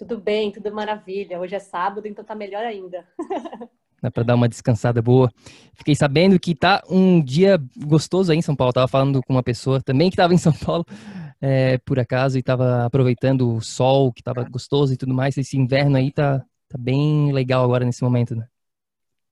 Tudo 0.02 0.18
bem, 0.18 0.50
tudo 0.50 0.74
maravilha. 0.74 1.38
Hoje 1.38 1.54
é 1.54 1.60
sábado, 1.60 2.08
então 2.08 2.24
tá 2.24 2.34
melhor 2.34 2.64
ainda. 2.64 3.06
Dá 4.02 4.10
para 4.10 4.24
dar 4.24 4.34
uma 4.34 4.48
descansada 4.48 5.00
boa. 5.00 5.30
Fiquei 5.74 5.94
sabendo 5.94 6.40
que 6.40 6.56
tá 6.56 6.82
um 6.90 7.22
dia 7.22 7.56
gostoso 7.86 8.32
aí 8.32 8.38
em 8.38 8.42
São 8.42 8.56
Paulo. 8.56 8.72
tava 8.72 8.88
falando 8.88 9.22
com 9.22 9.32
uma 9.32 9.44
pessoa 9.44 9.80
também 9.80 10.10
que 10.10 10.14
estava 10.14 10.34
em 10.34 10.38
São 10.38 10.52
Paulo, 10.52 10.84
é, 11.40 11.78
por 11.78 12.00
acaso, 12.00 12.36
e 12.36 12.40
estava 12.40 12.84
aproveitando 12.84 13.54
o 13.54 13.60
sol, 13.60 14.12
que 14.12 14.22
estava 14.22 14.42
gostoso 14.42 14.92
e 14.92 14.96
tudo 14.96 15.14
mais. 15.14 15.36
Esse 15.38 15.56
inverno 15.56 15.96
aí 15.96 16.10
tá, 16.10 16.40
tá 16.68 16.76
bem 16.76 17.30
legal 17.30 17.62
agora 17.62 17.84
nesse 17.84 18.02
momento, 18.02 18.34
né? 18.34 18.48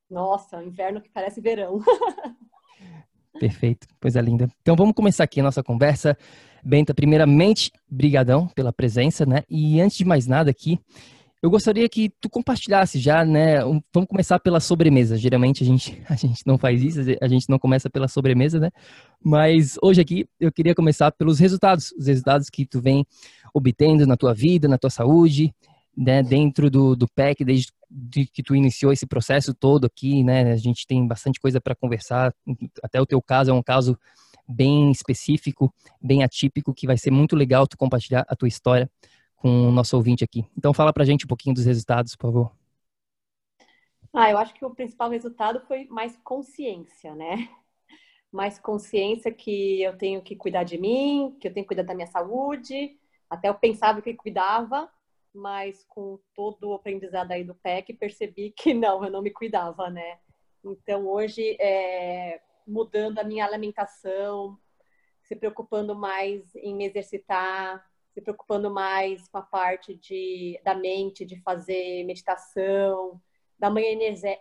Nossa, 0.08 0.62
inverno 0.62 1.00
que 1.00 1.10
parece 1.10 1.40
verão. 1.40 1.80
Perfeito, 3.38 3.86
coisa 4.00 4.20
linda. 4.20 4.48
Então 4.60 4.76
vamos 4.76 4.94
começar 4.94 5.24
aqui 5.24 5.40
a 5.40 5.42
nossa 5.42 5.62
conversa. 5.62 6.16
Benta, 6.62 6.92
primeiramente, 6.92 7.72
brigadão 7.88 8.48
pela 8.48 8.72
presença, 8.72 9.24
né? 9.24 9.42
E 9.48 9.80
antes 9.80 9.96
de 9.96 10.04
mais 10.04 10.26
nada 10.26 10.50
aqui, 10.50 10.78
eu 11.42 11.48
gostaria 11.48 11.88
que 11.88 12.10
tu 12.20 12.28
compartilhasse 12.28 12.98
já, 12.98 13.24
né? 13.24 13.64
Um, 13.64 13.80
vamos 13.94 14.08
começar 14.08 14.38
pela 14.38 14.60
sobremesa. 14.60 15.16
Geralmente 15.16 15.62
a 15.62 15.66
gente, 15.66 16.02
a 16.08 16.14
gente 16.14 16.42
não 16.44 16.58
faz 16.58 16.82
isso, 16.82 17.00
a 17.20 17.28
gente 17.28 17.48
não 17.48 17.58
começa 17.58 17.88
pela 17.88 18.08
sobremesa, 18.08 18.60
né? 18.60 18.70
Mas 19.24 19.78
hoje 19.82 20.02
aqui 20.02 20.28
eu 20.38 20.52
queria 20.52 20.74
começar 20.74 21.10
pelos 21.12 21.38
resultados, 21.38 21.92
os 21.92 22.06
resultados 22.06 22.50
que 22.50 22.66
tu 22.66 22.80
vem 22.80 23.06
obtendo 23.54 24.06
na 24.06 24.16
tua 24.16 24.34
vida, 24.34 24.68
na 24.68 24.76
tua 24.76 24.90
saúde, 24.90 25.54
né? 25.96 26.22
Dentro 26.22 26.70
do, 26.70 26.94
do 26.94 27.08
PEC, 27.08 27.42
desde 27.42 27.68
que 28.32 28.42
tu 28.42 28.54
iniciou 28.54 28.92
esse 28.92 29.06
processo 29.06 29.52
todo 29.54 29.86
aqui, 29.86 30.22
né? 30.22 30.52
A 30.52 30.56
gente 30.56 30.86
tem 30.86 31.06
bastante 31.06 31.40
coisa 31.40 31.60
para 31.60 31.74
conversar. 31.74 32.34
Até 32.82 33.00
o 33.00 33.06
teu 33.06 33.20
caso 33.20 33.50
é 33.50 33.54
um 33.54 33.62
caso 33.62 33.98
bem 34.48 34.90
específico, 34.90 35.72
bem 36.00 36.22
atípico, 36.22 36.74
que 36.74 36.86
vai 36.86 36.96
ser 36.96 37.10
muito 37.10 37.36
legal 37.36 37.66
tu 37.66 37.76
compartilhar 37.76 38.24
a 38.28 38.36
tua 38.36 38.48
história 38.48 38.90
com 39.36 39.68
o 39.68 39.72
nosso 39.72 39.96
ouvinte 39.96 40.22
aqui. 40.22 40.44
Então 40.56 40.74
fala 40.74 40.92
pra 40.92 41.04
gente 41.04 41.24
um 41.24 41.28
pouquinho 41.28 41.54
dos 41.54 41.64
resultados, 41.64 42.14
por 42.14 42.26
favor. 42.26 42.52
Ah, 44.12 44.30
eu 44.30 44.38
acho 44.38 44.54
que 44.54 44.64
o 44.64 44.74
principal 44.74 45.08
resultado 45.10 45.60
foi 45.66 45.86
mais 45.86 46.16
consciência, 46.18 47.14
né? 47.14 47.48
Mais 48.32 48.58
consciência 48.58 49.32
que 49.32 49.82
eu 49.82 49.96
tenho 49.96 50.22
que 50.22 50.36
cuidar 50.36 50.64
de 50.64 50.78
mim, 50.78 51.36
que 51.40 51.48
eu 51.48 51.52
tenho 51.52 51.64
que 51.64 51.68
cuidar 51.68 51.84
da 51.84 51.94
minha 51.94 52.06
saúde. 52.06 52.98
Até 53.28 53.48
eu 53.48 53.54
pensava 53.54 54.02
que 54.02 54.14
cuidava, 54.14 54.88
mas 55.34 55.84
com 55.84 56.18
todo 56.34 56.70
o 56.70 56.74
aprendizado 56.74 57.32
aí 57.32 57.44
do 57.44 57.54
PEC, 57.54 57.94
percebi 57.94 58.50
que 58.50 58.72
não, 58.74 59.04
eu 59.04 59.10
não 59.10 59.22
me 59.22 59.30
cuidava, 59.30 59.90
né? 59.90 60.18
Então 60.64 61.06
hoje 61.06 61.56
é, 61.60 62.40
mudando 62.66 63.18
a 63.18 63.24
minha 63.24 63.44
alimentação, 63.44 64.58
se 65.22 65.36
preocupando 65.36 65.94
mais 65.94 66.54
em 66.56 66.74
me 66.74 66.86
exercitar, 66.86 67.84
se 68.12 68.20
preocupando 68.20 68.70
mais 68.70 69.28
com 69.28 69.38
a 69.38 69.42
parte 69.42 69.94
de, 69.94 70.60
da 70.64 70.74
mente, 70.74 71.24
de 71.24 71.40
fazer 71.40 72.04
meditação, 72.04 73.20
da 73.58 73.70
manhã 73.70 73.88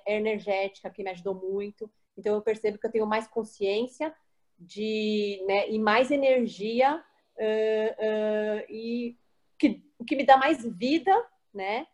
energética, 0.07 0.89
que 0.89 1.03
me 1.03 1.11
ajudou 1.11 1.35
muito. 1.35 1.91
Então, 2.17 2.35
eu 2.35 2.41
percebo 2.41 2.79
que 2.79 2.87
eu 2.87 2.91
tenho 2.91 3.05
mais 3.05 3.27
consciência 3.27 4.13
de, 4.57 5.43
né, 5.45 5.69
e 5.69 5.77
mais 5.77 6.09
energia 6.09 6.95
uh, 6.95 8.61
uh, 8.61 8.65
e 8.69 9.17
que, 9.59 9.83
que 10.07 10.15
me 10.15 10.25
dá 10.25 10.37
mais 10.37 10.63
vida, 10.65 11.13
né? 11.53 11.85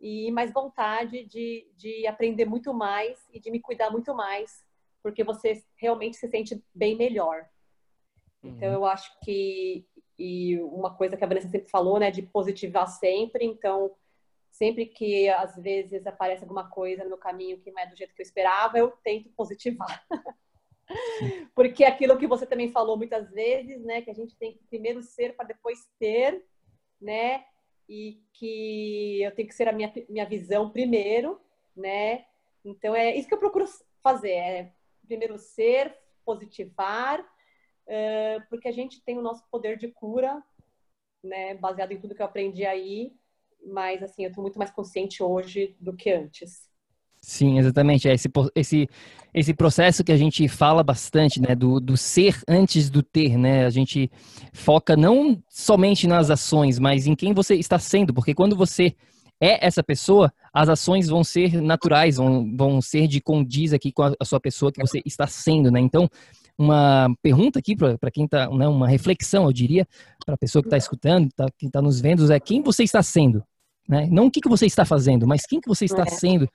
E 0.00 0.30
mais 0.32 0.52
vontade 0.52 1.24
de, 1.24 1.70
de 1.76 2.06
aprender 2.06 2.44
muito 2.44 2.74
mais 2.74 3.18
e 3.32 3.40
de 3.40 3.50
me 3.50 3.60
cuidar 3.60 3.90
muito 3.90 4.14
mais 4.14 4.64
porque 5.04 5.22
você 5.22 5.62
realmente 5.76 6.16
se 6.16 6.26
sente 6.28 6.64
bem 6.74 6.96
melhor. 6.96 7.46
Então, 8.42 8.68
uhum. 8.68 8.74
eu 8.74 8.86
acho 8.86 9.14
que 9.20 9.86
e 10.18 10.58
uma 10.60 10.94
coisa 10.94 11.16
que 11.16 11.24
a 11.24 11.26
Vanessa 11.26 11.48
sempre 11.48 11.68
falou, 11.68 11.98
né, 11.98 12.10
de 12.10 12.22
positivar 12.22 12.86
sempre. 12.88 13.44
Então, 13.44 13.94
sempre 14.50 14.86
que 14.86 15.28
às 15.28 15.56
vezes 15.56 16.06
aparece 16.06 16.42
alguma 16.42 16.70
coisa 16.70 17.04
no 17.04 17.18
caminho 17.18 17.60
que 17.60 17.70
não 17.70 17.82
é 17.82 17.86
do 17.86 17.96
jeito 17.96 18.14
que 18.14 18.22
eu 18.22 18.24
esperava, 18.24 18.78
eu 18.78 18.92
tento 19.02 19.28
positivar. 19.36 20.06
Porque 21.54 21.84
é 21.84 21.88
aquilo 21.88 22.16
que 22.16 22.26
você 22.26 22.46
também 22.46 22.70
falou 22.70 22.96
muitas 22.96 23.30
vezes, 23.30 23.84
né, 23.84 24.00
que 24.00 24.10
a 24.10 24.14
gente 24.14 24.34
tem 24.36 24.54
que 24.54 24.64
primeiro 24.64 25.02
ser 25.02 25.36
para 25.36 25.46
depois 25.46 25.86
ter, 25.98 26.42
né? 27.04 27.44
E 27.88 28.22
que 28.32 29.22
eu 29.22 29.30
tenho 29.34 29.46
que 29.46 29.54
ser 29.54 29.68
a 29.68 29.72
minha, 29.72 29.92
minha 30.08 30.24
visão 30.24 30.70
primeiro, 30.70 31.40
né? 31.76 32.24
Então 32.64 32.96
é 32.96 33.14
isso 33.14 33.28
que 33.28 33.34
eu 33.34 33.38
procuro 33.38 33.66
fazer, 34.02 34.30
é 34.30 34.72
primeiro 35.06 35.38
ser, 35.38 35.94
positivar, 36.24 37.20
uh, 37.20 38.48
porque 38.48 38.68
a 38.68 38.72
gente 38.72 39.02
tem 39.02 39.18
o 39.18 39.22
nosso 39.22 39.44
poder 39.50 39.76
de 39.76 39.88
cura, 39.88 40.42
né, 41.22 41.54
baseado 41.54 41.92
em 41.92 42.00
tudo 42.00 42.14
que 42.14 42.22
eu 42.22 42.26
aprendi 42.26 42.64
aí, 42.64 43.14
mas 43.66 44.02
assim, 44.02 44.24
eu 44.24 44.28
estou 44.28 44.42
muito 44.42 44.58
mais 44.58 44.70
consciente 44.70 45.22
hoje 45.22 45.76
do 45.80 45.94
que 45.94 46.10
antes. 46.10 46.70
Sim, 47.24 47.58
exatamente. 47.58 48.06
É 48.06 48.12
esse, 48.12 48.28
esse, 48.54 48.88
esse 49.32 49.54
processo 49.54 50.04
que 50.04 50.12
a 50.12 50.16
gente 50.16 50.46
fala 50.46 50.82
bastante, 50.82 51.40
né? 51.40 51.54
Do, 51.54 51.80
do 51.80 51.96
ser 51.96 52.38
antes 52.46 52.90
do 52.90 53.02
ter, 53.02 53.38
né? 53.38 53.64
A 53.64 53.70
gente 53.70 54.10
foca 54.52 54.94
não 54.94 55.42
somente 55.48 56.06
nas 56.06 56.30
ações, 56.30 56.78
mas 56.78 57.06
em 57.06 57.14
quem 57.14 57.32
você 57.32 57.54
está 57.54 57.78
sendo, 57.78 58.12
porque 58.12 58.34
quando 58.34 58.54
você 58.54 58.94
é 59.40 59.66
essa 59.66 59.82
pessoa, 59.82 60.32
as 60.52 60.68
ações 60.68 61.08
vão 61.08 61.24
ser 61.24 61.60
naturais, 61.62 62.16
vão, 62.16 62.54
vão 62.54 62.80
ser 62.82 63.08
de 63.08 63.20
condiz 63.20 63.72
aqui 63.72 63.90
com 63.90 64.02
a, 64.02 64.12
a 64.20 64.24
sua 64.24 64.38
pessoa 64.38 64.70
que 64.70 64.80
você 64.80 65.00
está 65.04 65.26
sendo, 65.26 65.70
né? 65.70 65.80
Então, 65.80 66.08
uma 66.58 67.08
pergunta 67.22 67.58
aqui 67.58 67.74
para 67.74 68.10
quem 68.12 68.26
está, 68.26 68.48
né, 68.50 68.68
uma 68.68 68.86
reflexão, 68.86 69.46
eu 69.46 69.52
diria, 69.52 69.88
para 70.26 70.34
a 70.34 70.38
pessoa 70.38 70.62
que 70.62 70.68
está 70.68 70.76
escutando, 70.76 71.28
tá, 71.34 71.46
quem 71.58 71.68
está 71.68 71.80
nos 71.80 72.00
vendo, 72.00 72.30
é 72.30 72.38
quem 72.38 72.62
você 72.62 72.84
está 72.84 73.02
sendo, 73.02 73.42
né? 73.88 74.06
Não 74.10 74.26
o 74.26 74.30
que, 74.30 74.42
que 74.42 74.48
você 74.48 74.66
está 74.66 74.84
fazendo, 74.84 75.26
mas 75.26 75.46
quem 75.46 75.58
que 75.58 75.68
você 75.68 75.86
está 75.86 76.02
é. 76.02 76.10
sendo 76.10 76.48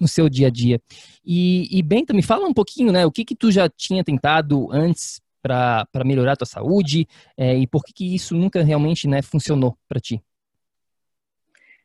no 0.00 0.08
seu 0.08 0.28
dia 0.28 0.48
a 0.48 0.50
dia. 0.50 0.80
E, 1.24 1.68
e 1.76 1.82
Benta, 1.82 2.12
me 2.12 2.22
fala 2.22 2.46
um 2.46 2.54
pouquinho, 2.54 2.92
né? 2.92 3.06
O 3.06 3.12
que 3.12 3.24
que 3.24 3.36
tu 3.36 3.50
já 3.50 3.68
tinha 3.68 4.04
tentado 4.04 4.68
antes 4.72 5.20
para 5.42 6.04
melhorar 6.04 6.32
a 6.32 6.36
tua 6.36 6.46
saúde 6.46 7.06
é, 7.36 7.56
e 7.56 7.66
por 7.66 7.84
que 7.84 7.92
que 7.92 8.14
isso 8.14 8.34
nunca 8.34 8.62
realmente 8.62 9.08
né, 9.08 9.22
funcionou 9.22 9.76
para 9.88 10.00
ti? 10.00 10.22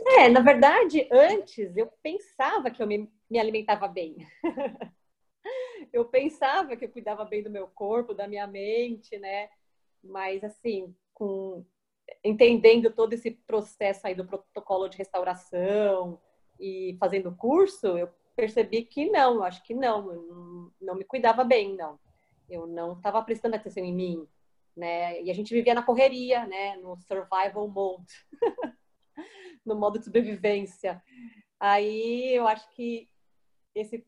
É, 0.06 0.28
na 0.28 0.42
verdade, 0.42 1.08
antes 1.12 1.76
eu 1.78 1.90
pensava 2.02 2.70
que 2.70 2.82
eu 2.82 2.88
me, 2.88 3.10
me 3.30 3.40
alimentava 3.40 3.88
bem. 3.88 4.28
eu 5.94 6.06
pensava 6.06 6.76
que 6.76 6.86
eu 6.86 6.90
cuidava 6.90 7.24
bem 7.24 7.42
do 7.42 7.50
meu 7.50 7.68
corpo, 7.68 8.14
da 8.14 8.28
minha 8.28 8.46
mente, 8.46 9.18
né? 9.18 9.50
Mas 10.04 10.44
assim, 10.44 10.94
com 11.14 11.66
entendendo 12.24 12.92
todo 12.92 13.14
esse 13.14 13.32
processo 13.32 14.06
aí 14.06 14.16
do 14.16 14.26
protocolo 14.26 14.90
de 14.90 14.98
restauração, 14.98 16.20
e 16.60 16.96
fazendo 17.00 17.36
curso, 17.36 17.98
eu 17.98 18.10
percebi 18.36 18.84
que 18.84 19.10
não, 19.10 19.44
acho 19.44 19.64
que 19.64 19.74
não, 19.74 20.02
não, 20.02 20.72
não 20.82 20.96
me 20.96 21.04
cuidava 21.04 21.44
bem, 21.44 21.76
não. 21.76 22.00
Eu 22.50 22.68
não 22.68 22.94
estava 22.94 23.22
prestando 23.24 23.56
atenção 23.56 23.84
em 23.84 23.94
mim, 23.94 24.28
né? 24.76 25.22
E 25.22 25.32
a 25.32 25.34
gente 25.34 25.54
vivia 25.54 25.74
na 25.74 25.84
correria, 25.84 26.46
né? 26.46 26.78
No 26.78 26.98
survival 26.98 27.68
mode, 27.68 28.14
no 29.66 29.76
modo 29.76 30.00
de 30.00 30.06
sobrevivência. 30.06 31.02
Aí 31.60 32.36
eu 32.36 32.48
acho 32.48 32.70
que 32.72 33.10
esse 33.74 34.06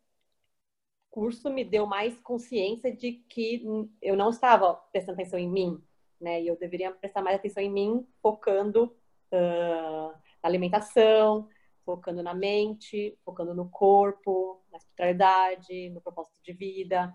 curso 1.10 1.50
me 1.50 1.64
deu 1.64 1.86
mais 1.86 2.20
consciência 2.20 2.94
de 2.94 3.14
que 3.30 3.64
eu 4.02 4.18
não 4.18 4.30
estava 4.30 4.74
prestando 4.92 5.14
atenção 5.14 5.40
em 5.40 5.50
mim, 5.50 5.82
né? 6.20 6.42
E 6.42 6.48
eu 6.48 6.58
deveria 6.58 6.92
prestar 6.92 7.22
mais 7.22 7.38
atenção 7.38 7.64
em 7.64 7.72
mim, 7.72 8.06
focando 8.22 8.96
uh, 9.32 10.12
na 10.12 10.50
alimentação, 10.50 11.48
focando 11.86 12.24
na 12.24 12.34
mente, 12.34 13.18
focando 13.24 13.54
no 13.54 13.70
corpo, 13.70 14.62
na 14.72 14.78
espiritualidade, 14.78 15.90
no 15.92 16.02
propósito 16.02 16.42
de 16.44 16.52
vida. 16.52 17.14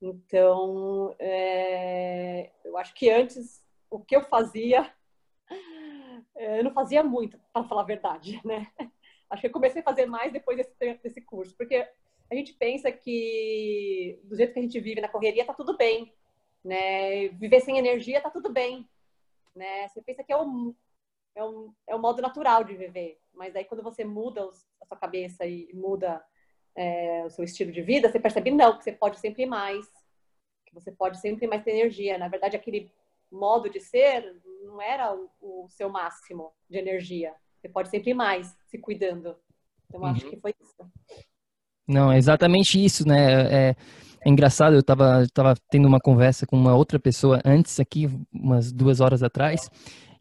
Então, 0.00 1.14
é, 1.18 2.52
eu 2.64 2.78
acho 2.78 2.94
que 2.94 3.10
antes 3.10 3.62
o 3.90 3.98
que 3.98 4.14
eu 4.14 4.22
fazia, 4.22 4.92
é, 6.36 6.60
eu 6.60 6.64
não 6.64 6.72
fazia 6.72 7.02
muito, 7.02 7.38
para 7.52 7.66
falar 7.66 7.82
a 7.82 7.86
verdade, 7.86 8.40
né? 8.46 8.66
Acho 9.28 9.40
que 9.40 9.46
eu 9.48 9.52
comecei 9.52 9.80
a 9.80 9.84
fazer 9.84 10.06
mais 10.06 10.32
depois 10.32 10.56
desse, 10.56 10.94
desse 11.02 11.20
curso, 11.20 11.56
porque 11.56 11.86
a 12.30 12.34
gente 12.34 12.52
pensa 12.52 12.90
que 12.92 14.20
do 14.24 14.36
jeito 14.36 14.52
que 14.52 14.58
a 14.58 14.62
gente 14.62 14.80
vive 14.80 15.00
na 15.00 15.08
correria 15.08 15.44
tá 15.44 15.54
tudo 15.54 15.76
bem, 15.76 16.12
né? 16.64 17.28
Viver 17.28 17.60
sem 17.60 17.78
energia 17.78 18.20
tá 18.20 18.30
tudo 18.30 18.50
bem, 18.52 18.88
né? 19.54 19.88
Você 19.88 20.02
pensa 20.02 20.22
que 20.22 20.32
é 20.32 20.36
o, 20.36 20.74
é 21.34 21.44
um, 21.44 21.72
é 21.86 21.94
um 21.94 22.00
modo 22.00 22.22
natural 22.22 22.64
de 22.64 22.74
viver. 22.74 23.18
Mas 23.32 23.54
aí 23.56 23.64
quando 23.64 23.82
você 23.82 24.04
muda 24.04 24.46
os, 24.46 24.66
a 24.80 24.86
sua 24.86 24.96
cabeça 24.96 25.44
e 25.46 25.70
muda 25.74 26.22
é, 26.76 27.24
o 27.24 27.30
seu 27.30 27.44
estilo 27.44 27.72
de 27.72 27.82
vida, 27.82 28.10
você 28.10 28.20
percebe 28.20 28.50
não, 28.50 28.76
que 28.76 28.84
você 28.84 28.92
pode 28.92 29.18
sempre 29.18 29.46
mais, 29.46 29.86
que 30.66 30.74
você 30.74 30.92
pode 30.92 31.20
sempre 31.20 31.46
mais 31.46 31.62
ter 31.62 31.72
energia. 31.72 32.18
Na 32.18 32.28
verdade, 32.28 32.56
aquele 32.56 32.90
modo 33.30 33.68
de 33.68 33.80
ser 33.80 34.40
não 34.62 34.80
era 34.80 35.14
o, 35.14 35.28
o 35.40 35.68
seu 35.68 35.88
máximo 35.88 36.52
de 36.68 36.78
energia. 36.78 37.34
Você 37.60 37.68
pode 37.68 37.88
sempre 37.88 38.14
mais 38.14 38.56
se 38.66 38.78
cuidando. 38.78 39.36
Então, 39.86 40.00
uhum. 40.00 40.06
acho 40.06 40.28
que 40.28 40.36
foi 40.36 40.54
isso. 40.60 40.90
Não, 41.86 42.10
é 42.10 42.16
exatamente 42.16 42.82
isso, 42.82 43.06
né? 43.06 43.70
É, 43.70 43.76
é, 44.24 44.28
engraçado, 44.28 44.74
eu 44.74 44.80
estava 44.80 45.26
tava 45.32 45.54
tendo 45.70 45.86
uma 45.86 46.00
conversa 46.00 46.46
com 46.46 46.56
uma 46.56 46.74
outra 46.74 46.98
pessoa 46.98 47.40
antes 47.44 47.78
aqui, 47.78 48.08
umas 48.32 48.72
duas 48.72 49.00
horas 49.00 49.22
atrás, 49.22 49.70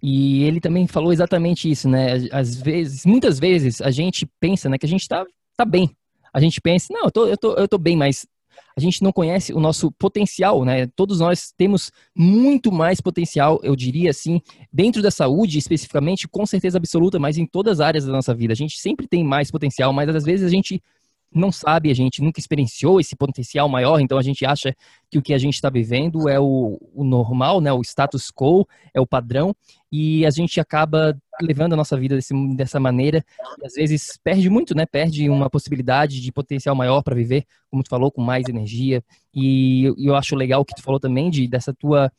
e 0.06 0.44
ele 0.44 0.60
também 0.60 0.86
falou 0.86 1.14
exatamente 1.14 1.72
isso, 1.72 1.88
né? 1.88 2.28
Às 2.30 2.62
vezes, 2.62 3.06
muitas 3.06 3.40
vezes 3.40 3.82
a 3.82 3.90
gente 3.90 4.28
pensa, 4.38 4.68
né, 4.68 4.78
que 4.78 4.86
a 4.86 4.90
gente 4.90 5.08
tá, 5.08 5.26
tá 5.56 5.64
bem. 5.64 5.90
A 6.34 6.42
gente 6.42 6.60
pensa, 6.60 6.88
não, 6.92 7.06
eu 7.06 7.12
tô, 7.12 7.26
eu 7.26 7.38
tô, 7.38 7.54
eu 7.54 7.68
tô 7.70 7.78
bem, 7.78 7.96
mas 7.96 8.28
a 8.76 8.82
gente 8.82 9.02
não 9.02 9.14
conhece 9.14 9.54
o 9.54 9.62
nosso 9.62 9.94
potencial, 9.94 10.66
né? 10.66 10.88
Todos 10.88 11.22
nós 11.22 11.54
temos 11.56 11.90
muito 12.14 12.70
mais 12.70 13.00
potencial, 13.00 13.62
eu 13.64 13.78
diria 13.78 14.10
assim, 14.10 14.42
dentro 14.74 15.02
da 15.02 15.10
saúde 15.10 15.58
especificamente, 15.58 16.28
com 16.28 16.46
certeza 16.46 16.78
absoluta, 16.78 17.18
mas 17.18 17.38
em 17.38 17.46
todas 17.46 17.80
as 17.80 17.88
áreas 17.88 18.06
da 18.06 18.12
nossa 18.12 18.34
vida. 18.34 18.52
A 18.52 18.58
gente 18.58 18.80
sempre 18.80 19.08
tem 19.08 19.24
mais 19.24 19.50
potencial, 19.50 19.94
mas 19.94 20.14
às 20.14 20.26
vezes 20.26 20.46
a 20.46 20.50
gente 20.50 20.84
não 21.34 21.52
sabe, 21.52 21.90
a 21.90 21.94
gente 21.94 22.22
nunca 22.22 22.40
experienciou 22.40 23.00
esse 23.00 23.16
potencial 23.16 23.68
maior, 23.68 24.00
então 24.00 24.18
a 24.18 24.22
gente 24.22 24.46
acha 24.46 24.76
que 25.10 25.18
o 25.18 25.22
que 25.22 25.34
a 25.34 25.38
gente 25.38 25.56
está 25.56 25.70
vivendo 25.70 26.30
é 26.30 26.40
o, 26.40 26.80
o, 26.94 27.04
normal, 27.04 27.62
né, 27.62 27.72
o 27.72 27.82
status 27.82 28.32
quo, 28.32 28.68
é 28.94 29.00
o 29.00 29.08
padrão, 29.08 29.56
e 29.92 30.26
a 30.26 30.30
gente 30.30 30.60
acaba 30.60 31.18
levando 31.42 31.74
a 31.74 31.76
nossa 31.76 31.98
vida 31.98 32.16
desse, 32.16 32.34
dessa 32.56 32.80
maneira, 32.80 33.24
e 33.62 33.66
às 33.66 33.74
vezes 33.74 34.18
perde 34.24 34.50
muito, 34.50 34.76
né, 34.76 34.86
perde 34.86 35.30
uma 35.30 35.50
possibilidade 35.50 36.22
de 36.22 36.32
potencial 36.32 36.76
maior 36.76 37.02
para 37.02 37.16
viver, 37.16 37.46
como 37.70 37.84
tu 37.84 37.90
falou, 37.90 38.12
com 38.12 38.22
mais 38.22 38.48
energia, 38.48 39.04
e 39.34 39.86
eu, 39.86 39.96
eu 39.98 40.16
acho 40.16 40.36
legal 40.36 40.62
o 40.62 40.66
que 40.66 40.76
tu 40.76 40.84
falou 40.84 41.00
também, 41.00 41.30
de, 41.30 41.48
dessa 41.48 41.74
tua 41.74 42.12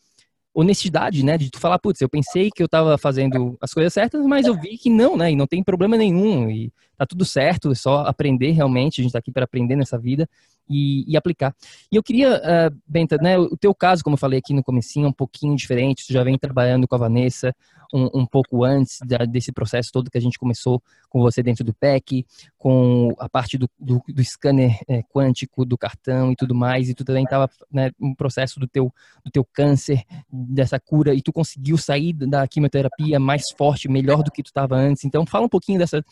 honestidade, 0.54 1.24
né? 1.24 1.36
De 1.36 1.50
tu 1.50 1.58
falar, 1.58 1.78
putz, 1.78 2.00
eu 2.00 2.08
pensei 2.08 2.50
que 2.50 2.62
eu 2.62 2.68
tava 2.68 2.96
fazendo 2.96 3.56
as 3.60 3.74
coisas 3.74 3.92
certas, 3.92 4.24
mas 4.24 4.46
eu 4.46 4.54
vi 4.58 4.78
que 4.78 4.88
não, 4.88 5.16
né? 5.16 5.32
E 5.32 5.36
não 5.36 5.46
tem 5.46 5.62
problema 5.62 5.96
nenhum. 5.96 6.48
E 6.48 6.72
tá 6.96 7.04
tudo 7.04 7.24
certo, 7.24 7.72
é 7.72 7.74
só 7.74 8.02
aprender 8.06 8.52
realmente. 8.52 9.00
A 9.00 9.02
gente 9.02 9.12
tá 9.12 9.18
aqui 9.18 9.32
para 9.32 9.44
aprender 9.44 9.74
nessa 9.74 9.98
vida 9.98 10.28
e, 10.68 11.04
e, 11.10 11.16
aplicar. 11.16 11.54
E 11.90 11.96
eu 11.96 12.02
queria, 12.02 12.36
uh, 12.36 12.76
Benta, 12.86 13.16
né? 13.16 13.38
O 13.38 13.56
teu 13.56 13.74
caso, 13.74 14.02
como 14.02 14.14
eu 14.14 14.18
falei 14.18 14.38
aqui 14.38 14.54
no 14.54 14.62
comecinho, 14.62 15.06
é 15.06 15.08
um 15.08 15.12
pouquinho 15.12 15.54
diferente. 15.56 16.06
Tu 16.06 16.12
já 16.12 16.22
vem 16.22 16.38
trabalhando 16.38 16.86
com 16.86 16.94
a 16.94 16.98
Vanessa 16.98 17.54
um, 17.94 18.22
um 18.22 18.26
pouco 18.26 18.64
antes 18.64 18.98
da, 19.06 19.18
desse 19.18 19.52
processo 19.52 19.90
todo 19.92 20.10
que 20.10 20.18
a 20.18 20.20
gente 20.20 20.38
começou 20.38 20.82
com 21.08 21.20
você 21.20 21.42
dentro 21.42 21.64
do 21.64 21.72
PEC, 21.72 22.26
com 22.58 23.14
a 23.18 23.28
parte 23.28 23.56
do, 23.56 23.70
do, 23.78 24.02
do 24.08 24.24
scanner 24.24 24.80
é, 24.88 25.02
quântico, 25.02 25.64
do 25.64 25.78
cartão 25.78 26.32
e 26.32 26.36
tudo 26.36 26.54
mais, 26.54 26.88
e 26.88 26.94
tu 26.94 27.04
também 27.04 27.22
estava 27.22 27.48
né, 27.70 27.92
um 28.00 28.14
processo 28.14 28.58
do 28.58 28.66
teu, 28.66 28.92
do 29.24 29.30
teu 29.30 29.44
câncer, 29.44 30.02
dessa 30.28 30.80
cura, 30.80 31.14
e 31.14 31.22
tu 31.22 31.32
conseguiu 31.32 31.78
sair 31.78 32.12
da 32.12 32.48
quimioterapia 32.48 33.20
mais 33.20 33.44
forte, 33.56 33.88
melhor 33.88 34.24
do 34.24 34.30
que 34.30 34.42
tu 34.42 34.46
estava 34.46 34.76
antes. 34.76 35.04
Então, 35.04 35.24
fala 35.24 35.46
um 35.46 35.48
pouquinho 35.48 35.78
dessa, 35.78 36.04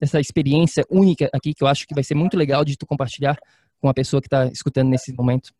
dessa 0.00 0.18
experiência 0.18 0.84
única 0.90 1.28
aqui, 1.34 1.52
que 1.52 1.62
eu 1.62 1.68
acho 1.68 1.86
que 1.86 1.94
vai 1.94 2.04
ser 2.04 2.14
muito 2.14 2.36
legal 2.36 2.64
de 2.64 2.76
tu 2.76 2.86
compartilhar 2.86 3.36
com 3.80 3.88
a 3.88 3.94
pessoa 3.94 4.20
que 4.20 4.26
está 4.26 4.46
escutando 4.46 4.88
nesse 4.88 5.12
momento. 5.12 5.52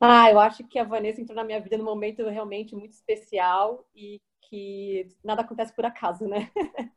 Ah, 0.00 0.30
eu 0.30 0.40
acho 0.40 0.66
que 0.66 0.78
a 0.78 0.84
Vanessa 0.84 1.20
entrou 1.20 1.36
na 1.36 1.44
minha 1.44 1.60
vida 1.60 1.78
num 1.78 1.84
momento 1.84 2.28
realmente 2.28 2.74
muito 2.74 2.92
especial 2.92 3.86
e 3.94 4.20
que 4.48 5.06
nada 5.22 5.42
acontece 5.42 5.72
por 5.72 5.86
acaso, 5.86 6.26
né? 6.26 6.50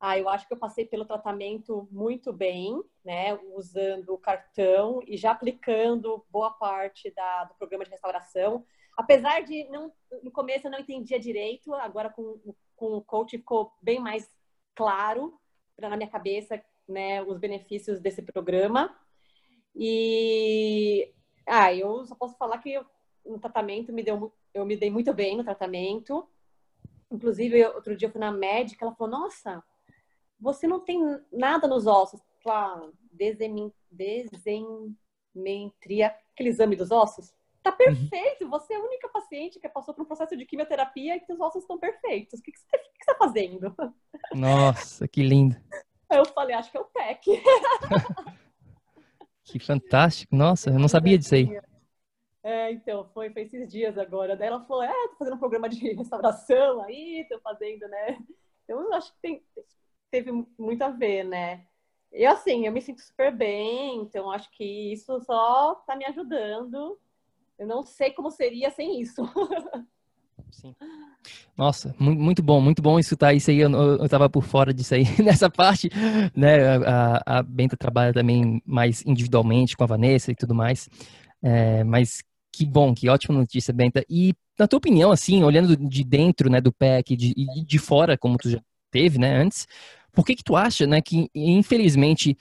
ah, 0.00 0.18
eu 0.18 0.28
acho 0.28 0.46
que 0.46 0.52
eu 0.52 0.58
passei 0.58 0.84
pelo 0.84 1.04
tratamento 1.04 1.88
muito 1.90 2.32
bem, 2.32 2.82
né? 3.04 3.34
Usando 3.54 4.12
o 4.12 4.18
cartão 4.18 5.00
e 5.06 5.16
já 5.16 5.30
aplicando 5.30 6.26
boa 6.28 6.50
parte 6.50 7.10
da, 7.14 7.44
do 7.44 7.54
programa 7.54 7.84
de 7.84 7.90
restauração. 7.90 8.64
Apesar 8.96 9.42
de 9.42 9.68
não, 9.68 9.92
no 10.22 10.32
começo 10.32 10.66
eu 10.66 10.70
não 10.70 10.80
entendia 10.80 11.18
direito, 11.18 11.72
agora 11.74 12.10
com, 12.10 12.38
com 12.74 12.86
o 12.96 13.02
coach 13.04 13.38
ficou 13.38 13.72
bem 13.80 14.00
mais 14.00 14.28
claro 14.74 15.38
na 15.80 15.96
minha 15.96 16.10
cabeça, 16.10 16.62
né? 16.90 17.22
Os 17.22 17.38
benefícios 17.38 18.00
desse 18.00 18.22
programa. 18.22 18.96
E 19.74 21.12
ah, 21.46 21.74
eu 21.74 22.04
só 22.04 22.14
posso 22.14 22.36
falar 22.36 22.58
que 22.58 22.72
eu, 22.72 22.84
no 23.24 23.38
tratamento 23.38 23.92
me 23.92 24.02
deu, 24.02 24.32
eu 24.52 24.66
me 24.66 24.76
dei 24.76 24.90
muito 24.90 25.12
bem 25.14 25.36
no 25.36 25.44
tratamento. 25.44 26.28
Inclusive, 27.10 27.64
outro 27.66 27.96
dia 27.96 28.08
eu 28.08 28.12
fui 28.12 28.20
na 28.20 28.30
médica, 28.30 28.84
ela 28.84 28.94
falou: 28.94 29.20
Nossa, 29.20 29.62
você 30.38 30.66
não 30.66 30.80
tem 30.80 31.00
nada 31.32 31.66
nos 31.66 31.86
ossos. 31.86 32.20
Lá, 32.44 32.88
desenmentria, 33.12 33.74
aquele 36.32 36.48
exame 36.48 36.76
dos 36.76 36.90
ossos. 36.90 37.32
Tá 37.62 37.70
perfeito, 37.70 38.48
você 38.48 38.72
é 38.72 38.76
a 38.76 38.82
única 38.82 39.08
paciente 39.10 39.60
que 39.60 39.68
passou 39.68 39.92
por 39.92 40.02
um 40.02 40.06
processo 40.06 40.34
de 40.34 40.46
quimioterapia 40.46 41.16
e 41.16 41.20
que 41.20 41.32
os 41.32 41.40
ossos 41.40 41.62
estão 41.62 41.78
perfeitos. 41.78 42.40
O 42.40 42.42
que, 42.42 42.52
que 42.52 42.58
você 42.58 42.80
está 43.00 43.14
fazendo? 43.16 43.74
Nossa, 44.34 45.06
que 45.06 45.22
lindo. 45.22 45.56
Eu 46.10 46.24
falei, 46.26 46.54
acho 46.56 46.70
que 46.70 46.76
é 46.76 46.80
o 46.80 46.84
PEC. 46.84 47.42
Que 49.50 49.58
fantástico. 49.58 50.34
Nossa, 50.36 50.70
eu 50.70 50.78
não 50.78 50.86
sabia 50.86 51.18
disso 51.18 51.34
aí. 51.34 51.60
É, 52.42 52.70
então, 52.70 53.04
foi, 53.12 53.30
foi 53.30 53.42
esses 53.42 53.68
dias 53.68 53.98
agora. 53.98 54.36
Daí 54.36 54.46
ela 54.46 54.64
falou, 54.64 54.84
é, 54.84 55.08
tô 55.08 55.16
fazendo 55.18 55.34
um 55.34 55.40
programa 55.40 55.68
de 55.68 55.92
restauração 55.92 56.82
aí, 56.82 57.26
tô 57.28 57.40
fazendo, 57.40 57.88
né? 57.88 58.18
Então, 58.62 58.80
eu 58.80 58.94
acho 58.94 59.12
que 59.12 59.18
tem, 59.20 59.44
teve 60.08 60.30
muito 60.56 60.82
a 60.82 60.90
ver, 60.90 61.24
né? 61.24 61.66
E 62.12 62.24
assim, 62.24 62.66
eu 62.66 62.72
me 62.72 62.80
sinto 62.80 63.00
super 63.00 63.34
bem, 63.34 64.02
então 64.02 64.30
acho 64.30 64.50
que 64.52 64.92
isso 64.92 65.20
só 65.20 65.74
tá 65.86 65.96
me 65.96 66.04
ajudando. 66.06 66.98
Eu 67.58 67.66
não 67.66 67.82
sei 67.82 68.12
como 68.12 68.30
seria 68.30 68.70
sem 68.70 69.00
isso. 69.00 69.22
Sim. 70.52 70.74
Nossa, 71.56 71.94
muito, 71.98 72.42
bom, 72.42 72.60
muito 72.60 72.80
bom 72.80 72.98
escutar 72.98 73.34
isso 73.34 73.50
aí. 73.50 73.58
Eu, 73.58 73.70
eu 73.70 74.08
tava 74.08 74.28
por 74.30 74.42
fora 74.42 74.72
disso 74.72 74.94
aí, 74.94 75.04
nessa 75.22 75.50
parte, 75.50 75.90
né? 76.34 76.76
A, 76.78 77.38
a 77.38 77.42
Benta 77.42 77.76
trabalha 77.76 78.12
também 78.12 78.62
mais 78.64 79.04
individualmente 79.04 79.76
com 79.76 79.84
a 79.84 79.86
Vanessa 79.86 80.32
e 80.32 80.34
tudo 80.34 80.54
mais. 80.54 80.88
É, 81.42 81.84
mas 81.84 82.22
que 82.52 82.64
bom, 82.64 82.94
que 82.94 83.08
ótima 83.08 83.38
notícia, 83.38 83.72
Benta. 83.72 84.04
E 84.08 84.34
na 84.58 84.66
tua 84.66 84.78
opinião, 84.78 85.10
assim, 85.10 85.42
olhando 85.42 85.76
de 85.76 86.04
dentro, 86.04 86.50
né, 86.50 86.60
do 86.60 86.72
PEC 86.72 87.12
e 87.12 87.16
de, 87.16 87.34
de 87.64 87.78
fora, 87.78 88.16
como 88.18 88.36
tu 88.36 88.50
já 88.50 88.60
teve, 88.90 89.18
né, 89.18 89.36
antes, 89.36 89.66
por 90.12 90.24
que 90.24 90.34
que 90.34 90.44
tu 90.44 90.56
acha, 90.56 90.86
né, 90.86 91.00
que 91.00 91.28
infelizmente 91.34 92.36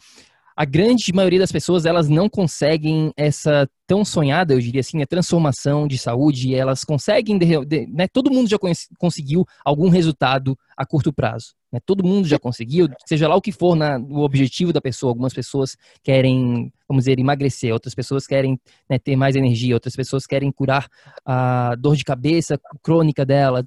a 0.60 0.66
grande 0.66 1.14
maioria 1.14 1.40
das 1.40 1.54
pessoas 1.54 1.86
elas 1.86 2.10
não 2.10 2.28
conseguem 2.28 3.14
essa 3.16 3.66
tão 3.88 4.04
sonhada, 4.04 4.54
eu 4.54 4.60
diria 4.60 4.82
assim, 4.82 5.02
a 5.02 5.08
transformação 5.08 5.88
de 5.88 5.98
saúde, 5.98 6.54
elas 6.54 6.84
conseguem, 6.84 7.40
né, 7.90 8.10
todo 8.10 8.30
mundo 8.30 8.50
já 8.50 8.58
conseguiu 8.98 9.46
algum 9.64 9.88
resultado 9.88 10.60
a 10.76 10.86
curto 10.86 11.14
prazo, 11.14 11.56
né, 11.72 11.80
todo 11.86 12.06
mundo 12.06 12.28
já 12.28 12.38
conseguiu, 12.38 12.90
seja 13.06 13.26
lá 13.26 13.38
o 13.38 13.42
que 13.42 13.54
for 13.54 13.74
na, 13.74 13.98
o 13.98 14.20
objetivo 14.20 14.74
da 14.74 14.82
pessoa, 14.82 15.12
algumas 15.12 15.34
pessoas 15.34 15.78
querem, 16.04 16.74
vamos 16.90 17.06
dizer, 17.06 17.18
emagrecer, 17.18 17.72
outras 17.72 17.96
pessoas 17.96 18.28
querem 18.28 18.60
né, 18.90 19.00
ter 19.00 19.16
mais 19.16 19.38
energia, 19.38 19.74
outras 19.74 19.96
pessoas 19.96 20.26
querem 20.26 20.52
curar 20.52 20.90
a 21.26 21.74
dor 21.76 21.96
de 21.96 22.04
cabeça 22.04 22.60
crônica 22.84 23.26
dela, 23.26 23.66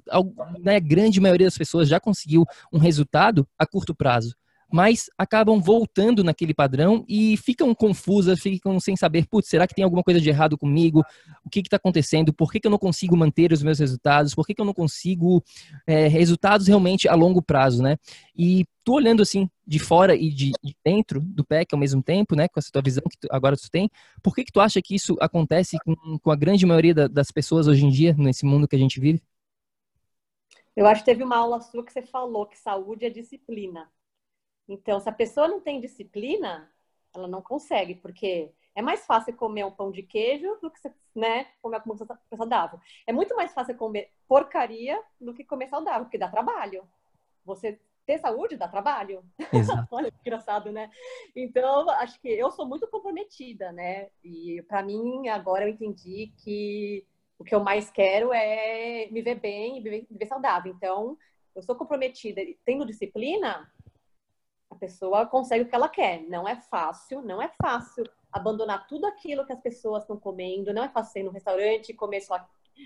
né, 0.59 0.75
a 0.75 0.79
grande 0.79 1.19
maioria 1.19 1.47
das 1.47 1.57
pessoas 1.57 1.89
já 1.89 1.99
conseguiu 1.99 2.45
um 2.71 2.77
resultado 2.77 3.47
a 3.57 3.65
curto 3.65 3.95
prazo 3.95 4.35
mas 4.73 5.05
acabam 5.15 5.61
voltando 5.61 6.23
naquele 6.23 6.51
padrão 6.51 7.05
e 7.07 7.37
ficam 7.37 7.75
confusas, 7.75 8.39
ficam 8.39 8.79
sem 8.79 8.95
saber, 8.95 9.27
putz, 9.27 9.47
será 9.47 9.67
que 9.67 9.75
tem 9.75 9.83
alguma 9.83 10.01
coisa 10.01 10.19
de 10.19 10.27
errado 10.27 10.57
comigo? 10.57 11.03
O 11.45 11.49
que 11.49 11.59
está 11.59 11.77
acontecendo? 11.77 12.33
Por 12.33 12.51
que, 12.51 12.59
que, 12.59 12.65
eu 12.65 12.71
não 12.71 12.79
consigo 12.79 13.15
manter 13.15 13.53
os 13.53 13.61
meus 13.61 13.77
resultados? 13.77 14.33
Por 14.33 14.47
que, 14.47 14.55
que 14.55 14.59
eu 14.59 14.65
não 14.65 14.73
consigo 14.73 15.43
é, 15.85 16.07
resultados 16.07 16.65
realmente 16.65 17.07
a 17.07 17.13
longo 17.13 17.39
prazo, 17.39 17.83
né? 17.83 17.97
E 18.35 18.65
tu 18.83 18.93
olhando 18.93 19.21
assim 19.21 19.47
de 19.63 19.77
fora 19.77 20.15
e 20.15 20.31
de, 20.31 20.53
de, 20.63 20.75
dentro 20.83 21.19
do 21.21 21.45
PEC 21.45 21.71
ao 21.71 21.79
mesmo 21.79 22.01
tempo, 22.01 22.35
né, 22.35 22.47
com 22.47 22.59
essa 22.59 22.71
tua 22.71 22.81
visão 22.81 23.03
que 23.07 23.17
tu, 23.19 23.27
agora 23.29 23.55
tu 23.55 23.69
tem, 23.69 23.87
por 24.23 24.33
que 24.33 24.43
que 24.43 24.51
tu 24.51 24.59
acha 24.59 24.81
que 24.81 24.95
isso 24.95 25.15
acontece 25.21 25.77
com, 25.85 26.17
com 26.17 26.31
a 26.31 26.35
grande 26.35 26.65
maioria 26.65 26.95
da, 26.95 27.07
das 27.07 27.29
pessoas 27.29 27.67
hoje 27.67 27.85
em 27.85 27.91
dia, 27.91 28.15
nesse 28.17 28.43
mundo 28.43 28.67
que 28.67 28.75
a 28.75 28.79
gente 28.79 28.99
vive? 28.99 29.21
Eu 30.75 30.87
acho 30.87 31.01
que 31.01 31.11
teve 31.11 31.23
uma 31.23 31.37
aula 31.37 31.61
sua 31.61 31.85
que 31.85 31.93
você 31.93 32.01
falou 32.01 32.47
que 32.47 32.57
saúde 32.57 33.05
é 33.05 33.09
disciplina. 33.11 33.87
Então, 34.67 34.99
se 34.99 35.09
a 35.09 35.13
pessoa 35.13 35.47
não 35.47 35.59
tem 35.59 35.81
disciplina, 35.81 36.71
ela 37.13 37.27
não 37.27 37.41
consegue, 37.41 37.95
porque 37.95 38.51
é 38.75 38.81
mais 38.81 39.05
fácil 39.05 39.35
comer 39.35 39.65
um 39.65 39.71
pão 39.71 39.91
de 39.91 40.01
queijo 40.01 40.57
do 40.61 40.71
que 40.71 40.79
né, 41.15 41.45
comer 41.61 41.77
uma 41.77 41.81
comida 41.81 42.19
saudável. 42.35 42.79
É 43.05 43.13
muito 43.13 43.35
mais 43.35 43.53
fácil 43.53 43.75
comer 43.75 44.11
porcaria 44.27 44.99
do 45.19 45.33
que 45.33 45.43
comer 45.43 45.67
saudável, 45.67 46.05
porque 46.05 46.17
dá 46.17 46.27
trabalho. 46.27 46.87
Você 47.45 47.79
ter 48.05 48.17
saúde 48.17 48.57
dá 48.57 48.67
trabalho. 48.67 49.23
Olha 49.91 50.11
que 50.11 50.17
engraçado, 50.21 50.71
né? 50.71 50.89
Então, 51.35 51.89
acho 51.91 52.19
que 52.19 52.29
eu 52.29 52.51
sou 52.51 52.65
muito 52.67 52.87
comprometida, 52.87 53.71
né? 53.71 54.09
E 54.23 54.61
para 54.67 54.83
mim, 54.83 55.27
agora 55.27 55.65
eu 55.65 55.69
entendi 55.69 56.33
que 56.43 57.05
o 57.37 57.43
que 57.43 57.53
eu 57.53 57.63
mais 57.63 57.89
quero 57.89 58.33
é 58.33 59.07
me 59.11 59.21
ver 59.21 59.35
bem 59.35 59.77
e 59.77 59.81
me 59.81 60.07
ver 60.09 60.25
saudável. 60.25 60.73
Então, 60.73 61.17
eu 61.55 61.61
sou 61.61 61.75
comprometida. 61.75 62.41
Tendo 62.65 62.85
disciplina, 62.85 63.71
pessoa 64.83 65.25
consegue 65.25 65.63
o 65.63 65.67
que 65.69 65.75
ela 65.75 65.87
quer. 65.87 66.23
Não 66.23 66.45
é 66.45 66.57
fácil, 66.57 67.21
não 67.21 67.41
é 67.41 67.49
fácil 67.61 68.03
abandonar 68.29 68.85
tudo 68.85 69.05
aquilo 69.05 69.45
que 69.45 69.53
as 69.53 69.61
pessoas 69.61 70.03
estão 70.03 70.19
comendo, 70.19 70.73
não 70.73 70.83
é 70.83 70.89
fácil 70.89 71.21
ir 71.21 71.23
no 71.23 71.31
restaurante 71.31 71.89
e 71.89 71.93
comer 71.93 72.19
só. 72.19 72.37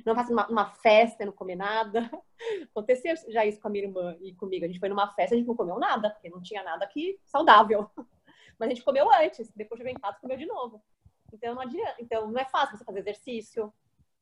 Não 0.06 0.13
é 0.13 0.16
fácil 0.16 0.34
uma, 0.34 0.48
uma 0.48 0.70
festa 0.75 1.24
e 1.24 1.25
não 1.25 1.34
comer 1.34 1.56
nada. 1.56 2.10
Aconteceu 2.70 3.16
já 3.30 3.44
isso 3.46 3.60
com 3.60 3.68
a 3.68 3.72
minha 3.72 3.86
irmã 3.86 4.16
e 4.22 4.36
comigo. 4.36 4.66
A 4.66 4.68
gente 4.68 4.80
foi 4.80 4.89
numa 4.89 5.12
festa, 5.13 5.34
a 5.34 5.38
gente 5.38 5.48
não 5.48 5.56
comeu 5.56 5.80
nada, 5.80 6.12
porque 6.12 6.30
não 6.30 6.42
tinha 6.42 6.62
nada 6.62 6.86
aqui 6.86 7.20
saudável. 7.25 7.89
Mas 8.60 8.68
a 8.68 8.74
gente 8.74 8.84
comeu 8.84 9.12
antes, 9.12 9.51
depois 9.56 9.80
chegou 9.80 9.92
em 9.92 9.96
casa 9.96 10.18
e 10.18 10.22
comeu 10.22 10.38
de 10.38 10.46
novo. 10.46 10.84
Então 11.34 11.56
não 11.56 11.62
adianta. 11.62 11.96
Então 12.00 12.30
não 12.30 12.39
é 12.39 12.46
fácil 12.46 12.77
você 12.77 12.84
fazer 12.84 13.00
exercício. 13.00 13.74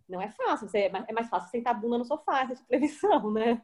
Não 0.07 0.21
é 0.21 0.29
fácil. 0.29 0.69
Você, 0.69 0.91
é 1.07 1.13
mais 1.13 1.27
fácil 1.27 1.49
sentar 1.49 1.75
a 1.75 1.77
bunda 1.77 1.97
no 1.97 2.05
sofá, 2.05 2.43
assistir 2.43 2.65
televisão, 2.67 3.31
né? 3.31 3.61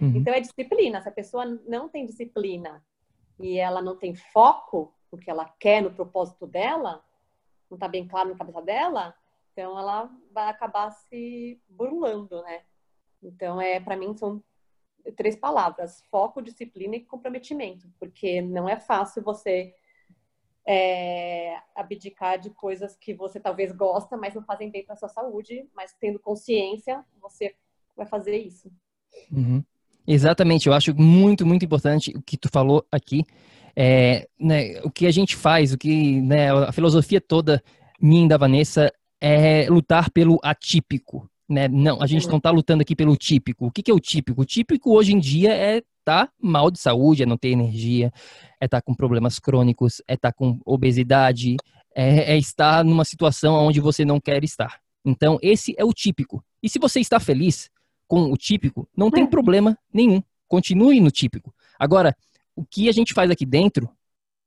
Uhum. 0.00 0.16
Então 0.16 0.34
é 0.34 0.40
disciplina. 0.40 1.00
Se 1.00 1.08
a 1.08 1.12
pessoa 1.12 1.46
não 1.66 1.88
tem 1.88 2.04
disciplina 2.04 2.84
e 3.38 3.58
ela 3.58 3.80
não 3.80 3.96
tem 3.96 4.14
foco 4.14 4.94
no 5.10 5.18
que 5.18 5.30
ela 5.30 5.48
quer, 5.58 5.82
no 5.82 5.92
propósito 5.92 6.46
dela, 6.46 7.04
não 7.70 7.76
está 7.76 7.88
bem 7.88 8.06
claro 8.06 8.30
na 8.30 8.36
cabeça 8.36 8.62
dela, 8.62 9.14
então 9.52 9.78
ela 9.78 10.10
vai 10.32 10.48
acabar 10.48 10.90
se 10.90 11.60
burlando, 11.68 12.42
né? 12.42 12.62
Então, 13.22 13.60
é 13.60 13.80
para 13.80 13.96
mim 13.96 14.16
são 14.16 14.42
três 15.16 15.36
palavras: 15.36 16.02
foco, 16.10 16.42
disciplina 16.42 16.96
e 16.96 17.04
comprometimento, 17.04 17.90
porque 17.98 18.40
não 18.40 18.68
é 18.68 18.78
fácil 18.78 19.22
você 19.22 19.74
é, 20.66 21.60
abdicar 21.74 22.38
de 22.38 22.50
coisas 22.50 22.96
que 22.96 23.14
você 23.14 23.40
talvez 23.40 23.72
gosta, 23.72 24.16
mas 24.16 24.34
não 24.34 24.42
fazem 24.42 24.70
bem 24.70 24.84
para 24.84 24.96
sua 24.96 25.08
saúde, 25.08 25.68
mas 25.74 25.94
tendo 25.98 26.18
consciência, 26.18 27.04
você 27.20 27.56
vai 27.96 28.06
fazer 28.06 28.36
isso. 28.36 28.70
Uhum. 29.32 29.64
Exatamente, 30.10 30.66
eu 30.66 30.72
acho 30.72 30.94
muito, 30.96 31.44
muito 31.44 31.66
importante 31.66 32.16
o 32.16 32.22
que 32.22 32.38
tu 32.38 32.48
falou 32.50 32.82
aqui. 32.90 33.24
É, 33.76 34.26
né, 34.40 34.80
o 34.82 34.90
que 34.90 35.06
a 35.06 35.10
gente 35.10 35.36
faz, 35.36 35.74
o 35.74 35.76
que 35.76 36.22
né, 36.22 36.50
a 36.50 36.72
filosofia 36.72 37.20
toda 37.20 37.62
minha 38.00 38.26
da 38.26 38.38
Vanessa 38.38 38.90
é 39.20 39.68
lutar 39.68 40.10
pelo 40.10 40.40
atípico. 40.42 41.28
Né? 41.46 41.68
Não, 41.68 42.02
a 42.02 42.06
gente 42.06 42.26
não 42.26 42.38
está 42.38 42.50
lutando 42.50 42.80
aqui 42.80 42.96
pelo 42.96 43.16
típico. 43.18 43.66
O 43.66 43.70
que, 43.70 43.82
que 43.82 43.90
é 43.90 43.94
o 43.94 44.00
típico? 44.00 44.40
O 44.40 44.46
típico 44.46 44.96
hoje 44.96 45.12
em 45.12 45.18
dia 45.18 45.52
é 45.52 45.76
estar 45.76 46.26
tá 46.26 46.32
mal 46.42 46.70
de 46.70 46.78
saúde, 46.78 47.22
é 47.22 47.26
não 47.26 47.36
ter 47.36 47.50
energia, 47.50 48.10
é 48.58 48.64
estar 48.64 48.80
tá 48.80 48.82
com 48.82 48.94
problemas 48.94 49.38
crônicos, 49.38 50.00
é 50.08 50.14
estar 50.14 50.32
tá 50.32 50.36
com 50.36 50.58
obesidade, 50.64 51.56
é, 51.94 52.32
é 52.32 52.38
estar 52.38 52.82
numa 52.82 53.04
situação 53.04 53.54
onde 53.54 53.78
você 53.78 54.06
não 54.06 54.18
quer 54.18 54.42
estar. 54.42 54.80
Então, 55.04 55.38
esse 55.42 55.74
é 55.76 55.84
o 55.84 55.92
típico. 55.92 56.42
E 56.62 56.68
se 56.68 56.78
você 56.78 56.98
está 56.98 57.20
feliz, 57.20 57.70
com 58.08 58.32
o 58.32 58.36
típico, 58.36 58.88
não 58.96 59.10
tem 59.10 59.24
é. 59.24 59.26
problema 59.26 59.78
nenhum. 59.92 60.22
Continue 60.48 60.98
no 60.98 61.10
típico. 61.10 61.54
Agora, 61.78 62.16
o 62.56 62.64
que 62.64 62.88
a 62.88 62.92
gente 62.92 63.14
faz 63.14 63.30
aqui 63.30 63.46
dentro 63.46 63.88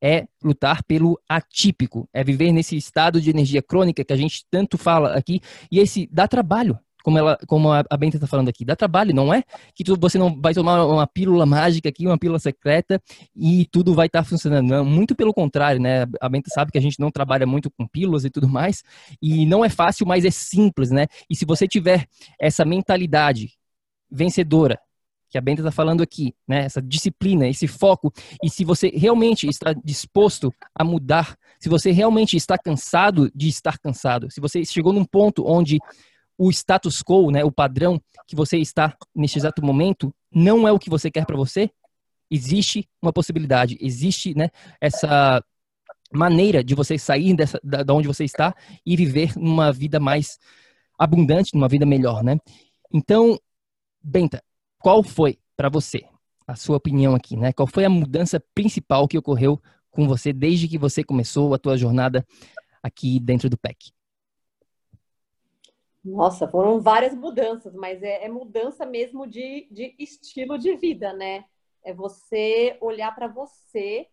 é 0.02 0.28
lutar 0.44 0.84
pelo 0.84 1.18
atípico, 1.30 2.10
é 2.12 2.24
viver 2.24 2.52
nesse 2.52 2.76
estado 2.76 3.22
de 3.22 3.30
energia 3.30 3.62
crônica 3.62 4.04
que 4.04 4.12
a 4.12 4.18
gente 4.18 4.44
tanto 4.50 4.78
fala 4.78 5.14
aqui, 5.14 5.40
e 5.72 5.80
esse 5.80 6.10
dá 6.12 6.28
trabalho, 6.28 6.78
como, 7.04 7.18
ela, 7.18 7.38
como 7.48 7.72
a 7.72 7.98
Benta 7.98 8.18
está 8.18 8.28
falando 8.28 8.50
aqui, 8.50 8.64
dá 8.66 8.76
trabalho, 8.76 9.14
não 9.14 9.34
é 9.34 9.44
que 9.76 9.84
tu, 9.84 9.98
você 10.00 10.18
não 10.18 10.40
vai 10.40 10.54
tomar 10.54 10.86
uma 10.86 11.08
pílula 11.08 11.46
mágica 11.46 11.90
aqui, 11.90 12.06
uma 12.06 12.18
pílula 12.18 12.40
secreta 12.40 13.02
e 13.36 13.66
tudo 13.72 13.94
vai 13.94 14.08
estar 14.08 14.24
tá 14.24 14.26
funcionando. 14.26 14.68
Não, 14.68 14.86
muito 14.86 15.16
pelo 15.16 15.34
contrário, 15.34 15.82
né? 15.82 16.06
A 16.20 16.30
Benta 16.30 16.50
sabe 16.54 16.72
que 16.72 16.78
a 16.78 16.82
gente 16.82 17.00
não 17.00 17.12
trabalha 17.12 17.46
muito 17.46 17.70
com 17.72 17.88
pílulas 17.88 18.26
e 18.26 18.30
tudo 18.30 18.48
mais, 18.48 18.84
e 19.22 19.46
não 19.46 19.64
é 19.64 19.70
fácil, 19.70 20.06
mas 20.06 20.26
é 20.26 20.32
simples, 20.32 20.92
né? 20.92 21.08
E 21.30 21.36
se 21.36 21.46
você 21.46 21.68
tiver 21.68 22.08
essa 22.40 22.66
mentalidade 22.66 23.52
vencedora, 24.10 24.80
que 25.32 25.38
a 25.38 25.42
Benta 25.42 25.62
está 25.62 25.72
falando 25.72 26.04
aqui, 26.04 26.36
né? 26.46 26.66
Essa 26.66 26.82
disciplina, 26.82 27.48
esse 27.48 27.66
foco. 27.66 28.12
E 28.44 28.50
se 28.50 28.66
você 28.66 28.90
realmente 28.94 29.48
está 29.48 29.72
disposto 29.72 30.54
a 30.76 30.84
mudar, 30.84 31.38
se 31.58 31.70
você 31.70 31.92
realmente 31.92 32.36
está 32.36 32.58
cansado 32.58 33.32
de 33.34 33.48
estar 33.48 33.80
cansado, 33.80 34.30
se 34.30 34.42
você 34.42 34.66
chegou 34.66 34.92
num 34.92 35.06
ponto 35.06 35.46
onde 35.48 35.80
o 36.38 36.50
status 36.50 37.02
quo, 37.02 37.32
né, 37.32 37.44
o 37.44 37.52
padrão 37.52 38.02
que 38.28 38.36
você 38.36 38.58
está 38.58 38.96
neste 39.16 39.38
exato 39.38 39.64
momento, 39.64 40.14
não 40.32 40.68
é 40.68 40.72
o 40.72 40.80
que 40.80 40.90
você 40.90 41.12
quer 41.12 41.26
para 41.26 41.38
você, 41.38 41.70
existe 42.30 42.88
uma 43.02 43.12
possibilidade, 43.12 43.78
existe, 43.82 44.34
né, 44.36 44.50
essa 44.80 45.44
maneira 46.14 46.64
de 46.64 46.76
você 46.76 46.98
sair 46.98 47.36
dessa, 47.36 47.60
da, 47.64 47.84
da 47.84 47.94
onde 47.94 48.08
você 48.08 48.24
está 48.24 48.56
e 48.86 48.96
viver 48.96 49.34
uma 49.38 49.72
vida 49.72 50.00
mais 50.00 50.38
abundante, 50.98 51.54
numa 51.54 51.68
vida 51.68 51.86
melhor, 51.86 52.24
né? 52.24 52.38
Então, 52.94 53.40
Benta, 54.04 54.44
qual 54.80 55.04
foi 55.04 55.40
para 55.56 55.70
você 55.70 56.02
a 56.48 56.56
sua 56.56 56.78
opinião 56.78 57.16
aqui, 57.16 57.38
né? 57.38 57.54
Qual 57.54 57.68
foi 57.68 57.86
a 57.86 57.90
mudança 57.90 58.44
principal 58.54 59.08
que 59.08 59.18
ocorreu 59.18 59.62
com 59.90 60.08
você 60.08 60.34
desde 60.34 60.68
que 60.68 60.78
você 60.78 61.04
começou 61.04 61.54
a 61.54 61.58
tua 61.58 61.78
jornada 61.78 62.26
aqui 62.84 63.20
dentro 63.20 63.50
do 63.50 63.58
PEC? 63.58 63.92
Nossa, 66.04 66.48
foram 66.48 66.82
várias 66.82 67.14
mudanças, 67.14 67.76
mas 67.76 68.02
é, 68.02 68.26
é 68.26 68.30
mudança 68.30 68.86
mesmo 68.86 69.28
de, 69.28 69.68
de, 69.70 69.96
estilo 70.00 70.58
de 70.58 70.76
vida, 70.76 71.14
né? 71.14 71.46
É 71.84 71.94
você 71.94 72.78
olhar 72.82 73.14
para 73.14 73.28
você 73.28 74.08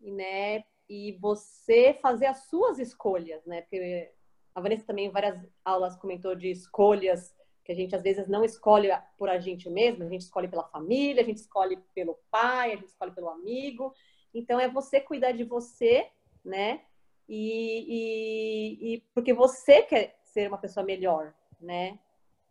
né, 0.00 0.64
E 0.88 1.12
você 1.20 1.94
fazer 2.00 2.26
as 2.26 2.46
suas 2.48 2.78
escolhas, 2.78 3.44
né? 3.46 3.62
Porque 3.62 4.10
a 4.54 4.60
Vanessa 4.60 4.86
também 4.86 5.06
em 5.06 5.10
várias 5.10 5.38
aulas 5.64 5.96
comentou 5.96 6.34
de 6.34 6.50
escolhas 6.50 7.34
que 7.64 7.72
a 7.72 7.74
gente 7.74 7.94
às 7.94 8.02
vezes 8.02 8.26
não 8.28 8.44
escolhe 8.44 8.88
por 9.18 9.28
a 9.28 9.38
gente 9.38 9.68
mesmo, 9.68 10.02
a 10.02 10.08
gente 10.08 10.22
escolhe 10.22 10.48
pela 10.48 10.64
família, 10.64 11.22
a 11.22 11.26
gente 11.26 11.36
escolhe 11.36 11.76
pelo 11.94 12.18
pai, 12.30 12.72
a 12.72 12.76
gente 12.76 12.88
escolhe 12.88 13.12
pelo 13.12 13.28
amigo. 13.28 13.92
Então 14.34 14.58
é 14.58 14.68
você 14.68 15.00
cuidar 15.00 15.32
de 15.32 15.44
você, 15.44 16.08
né? 16.44 16.80
E, 17.28 17.84
e, 17.88 18.94
e 18.94 19.00
porque 19.14 19.34
você 19.34 19.82
quer 19.82 20.17
ser 20.28 20.48
uma 20.48 20.58
pessoa 20.58 20.84
melhor, 20.84 21.34
né? 21.60 21.98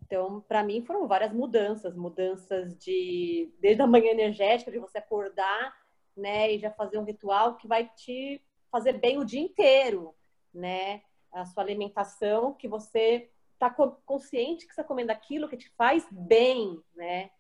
Então, 0.06 0.42
para 0.48 0.64
mim, 0.64 0.86
foram 0.86 1.08
várias 1.08 1.34
mudanças, 1.34 1.96
mudanças 1.96 2.78
de 2.78 3.52
desde 3.60 3.82
a 3.82 3.88
manhã 3.88 4.12
energética, 4.12 4.72
de 4.72 4.80
você 4.80 4.98
acordar, 5.00 5.76
né, 6.16 6.52
e 6.52 6.58
já 6.58 6.72
fazer 6.72 6.98
um 6.98 7.04
ritual 7.04 7.56
que 7.58 7.68
vai 7.68 7.88
te 7.90 8.42
fazer 8.72 8.94
bem 8.94 9.18
o 9.18 9.26
dia 9.26 9.42
inteiro, 9.42 10.16
né? 10.54 11.04
A 11.32 11.46
sua 11.46 11.62
alimentação, 11.64 12.54
que 12.54 12.68
você 12.68 13.30
tá 13.60 13.70
consciente 14.06 14.68
que 14.68 14.74
você 14.74 14.82
está 14.82 14.84
comendo 14.84 15.12
aquilo 15.12 15.48
que 15.50 15.58
te 15.58 15.70
faz 15.72 16.08
bem, 16.12 16.82
né? 16.96 17.32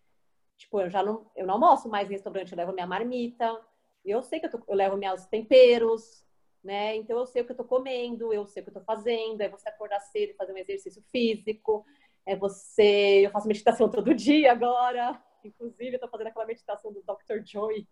Tipo, 0.57 0.81
eu 0.81 0.89
já 0.89 1.03
não, 1.03 1.29
eu 1.35 1.45
não 1.45 1.55
almoço 1.55 1.87
mais 1.87 2.09
em 2.09 2.13
restaurante, 2.13 2.51
eu 2.51 2.57
levo 2.57 2.73
minha 2.73 2.87
marmita, 2.87 3.59
eu 4.03 4.21
sei 4.23 4.39
que 4.39 4.47
eu, 4.47 4.51
tô, 4.51 4.63
eu 4.67 4.75
levo 4.75 4.97
meus 4.97 5.25
temperos, 5.25 6.25
né? 6.67 6.97
Então 6.97 7.17
eu 7.17 7.25
sei 7.25 7.41
o 7.41 7.45
que 7.45 7.53
eu 7.53 7.55
tô 7.55 7.63
comendo, 7.63 8.33
eu 8.33 8.45
sei 8.45 8.61
o 8.61 8.65
que 8.65 8.69
eu 8.69 8.73
tô 8.73 8.81
fazendo, 8.81 9.39
é 9.39 9.47
você 9.47 9.69
acordar 9.69 10.01
cedo 10.01 10.31
e 10.31 10.35
fazer 10.35 10.51
um 10.51 10.57
exercício 10.57 11.01
físico, 11.09 11.85
é 12.25 12.35
você, 12.35 13.25
eu 13.25 13.31
faço 13.31 13.47
meditação 13.47 13.89
todo 13.89 14.13
dia 14.13 14.51
agora, 14.51 15.17
inclusive 15.45 15.95
eu 15.95 15.99
tô 15.99 16.09
fazendo 16.09 16.27
aquela 16.27 16.45
meditação 16.45 16.91
do 16.91 17.01
Dr. 17.01 17.41
Joy, 17.45 17.87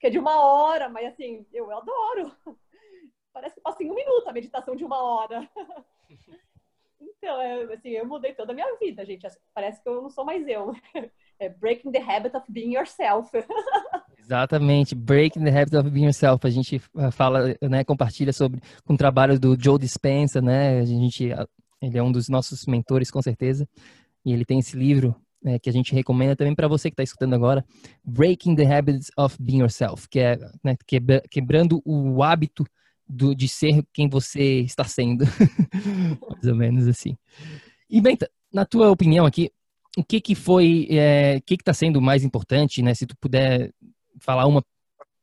que 0.00 0.06
é 0.06 0.10
de 0.10 0.18
uma 0.18 0.42
hora, 0.42 0.88
mas 0.88 1.12
assim, 1.12 1.46
eu 1.52 1.70
adoro. 1.70 2.34
Parece 3.34 3.56
que 3.56 3.60
passa 3.60 3.84
em 3.84 3.90
um 3.90 3.94
minuto 3.94 4.26
a 4.26 4.32
meditação 4.32 4.74
de 4.74 4.84
uma 4.84 5.02
hora. 5.02 5.48
Então, 6.98 7.40
é, 7.40 7.74
assim, 7.74 7.90
eu 7.90 8.06
mudei 8.06 8.34
toda 8.34 8.52
a 8.52 8.54
minha 8.54 8.74
vida, 8.78 9.04
gente. 9.04 9.26
Parece 9.52 9.82
que 9.82 9.88
eu 9.88 10.00
não 10.00 10.08
sou 10.08 10.24
mais 10.24 10.46
eu. 10.48 10.72
É 11.38 11.48
breaking 11.48 11.92
the 11.92 12.00
habit 12.00 12.34
of 12.34 12.50
being 12.50 12.72
yourself. 12.72 13.30
Exatamente, 14.26 14.92
breaking 14.96 15.44
the 15.44 15.50
habit 15.50 15.76
of 15.76 15.88
being 15.88 16.06
yourself. 16.06 16.44
A 16.44 16.50
gente 16.50 16.82
eh, 16.98 17.10
fala, 17.12 17.56
né, 17.62 17.84
compartilha 17.84 18.32
sobre 18.32 18.60
com 18.84 18.94
o 18.94 18.96
trabalho 18.96 19.38
do 19.38 19.56
Joe 19.56 19.78
Dispenza, 19.78 20.40
né? 20.40 20.80
A 20.80 20.84
gente, 20.84 21.28
ele 21.80 21.96
é 21.96 22.02
um 22.02 22.10
dos 22.10 22.28
nossos 22.28 22.66
mentores, 22.66 23.08
com 23.08 23.22
certeza. 23.22 23.68
E 24.24 24.32
ele 24.32 24.44
tem 24.44 24.58
esse 24.58 24.76
livro 24.76 25.14
né, 25.40 25.60
que 25.60 25.70
a 25.70 25.72
gente 25.72 25.94
recomenda 25.94 26.34
também 26.34 26.56
para 26.56 26.66
você 26.66 26.90
que 26.90 26.94
está 26.94 27.04
escutando 27.04 27.34
agora, 27.34 27.64
Breaking 28.04 28.56
the 28.56 28.66
Habits 28.66 29.12
of 29.16 29.36
Being 29.40 29.60
Yourself, 29.60 30.08
que 30.08 30.18
é 30.18 30.36
né, 30.64 30.76
quebrando 31.30 31.80
o 31.84 32.20
hábito 32.20 32.64
do, 33.08 33.32
de 33.32 33.46
ser 33.46 33.84
quem 33.92 34.08
você 34.08 34.62
está 34.62 34.82
sendo. 34.82 35.24
Mais 36.28 36.44
ou 36.46 36.56
menos 36.56 36.88
assim. 36.88 37.16
E, 37.88 38.00
Benta, 38.00 38.28
na 38.52 38.66
tua 38.66 38.90
opinião 38.90 39.24
aqui, 39.24 39.52
o 39.96 40.02
que 40.02 40.20
que 40.20 40.34
foi, 40.34 40.88
é, 40.90 41.36
o 41.36 41.42
que 41.42 41.56
que 41.56 41.62
está 41.62 41.72
sendo 41.72 42.02
mais 42.02 42.24
importante, 42.24 42.82
né? 42.82 42.92
Se 42.92 43.06
tu 43.06 43.16
puder 43.20 43.72
falar 44.20 44.46
uma, 44.46 44.62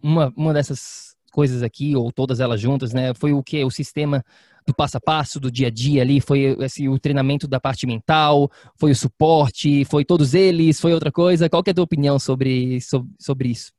uma, 0.01 0.33
uma 0.35 0.53
dessas 0.53 1.15
coisas 1.31 1.63
aqui, 1.63 1.95
ou 1.95 2.11
todas 2.11 2.39
elas 2.39 2.61
juntas, 2.61 2.93
né? 2.93 3.13
Foi 3.13 3.33
o 3.33 3.43
que? 3.43 3.63
O 3.63 3.71
sistema 3.71 4.23
do 4.65 4.73
passo 4.73 4.97
a 4.97 5.01
passo, 5.01 5.39
do 5.39 5.51
dia 5.51 5.67
a 5.67 5.71
dia 5.71 6.01
ali? 6.01 6.21
Foi 6.21 6.55
esse, 6.59 6.87
o 6.87 6.99
treinamento 6.99 7.47
da 7.47 7.59
parte 7.59 7.85
mental? 7.87 8.49
Foi 8.77 8.91
o 8.91 8.95
suporte? 8.95 9.83
Foi 9.85 10.05
todos 10.05 10.33
eles? 10.33 10.79
Foi 10.79 10.93
outra 10.93 11.11
coisa? 11.11 11.49
Qual 11.49 11.63
que 11.63 11.69
é 11.69 11.73
a 11.73 11.75
tua 11.75 11.83
opinião 11.83 12.19
sobre, 12.19 12.79
sobre, 12.81 13.09
sobre 13.19 13.49
isso? 13.49 13.73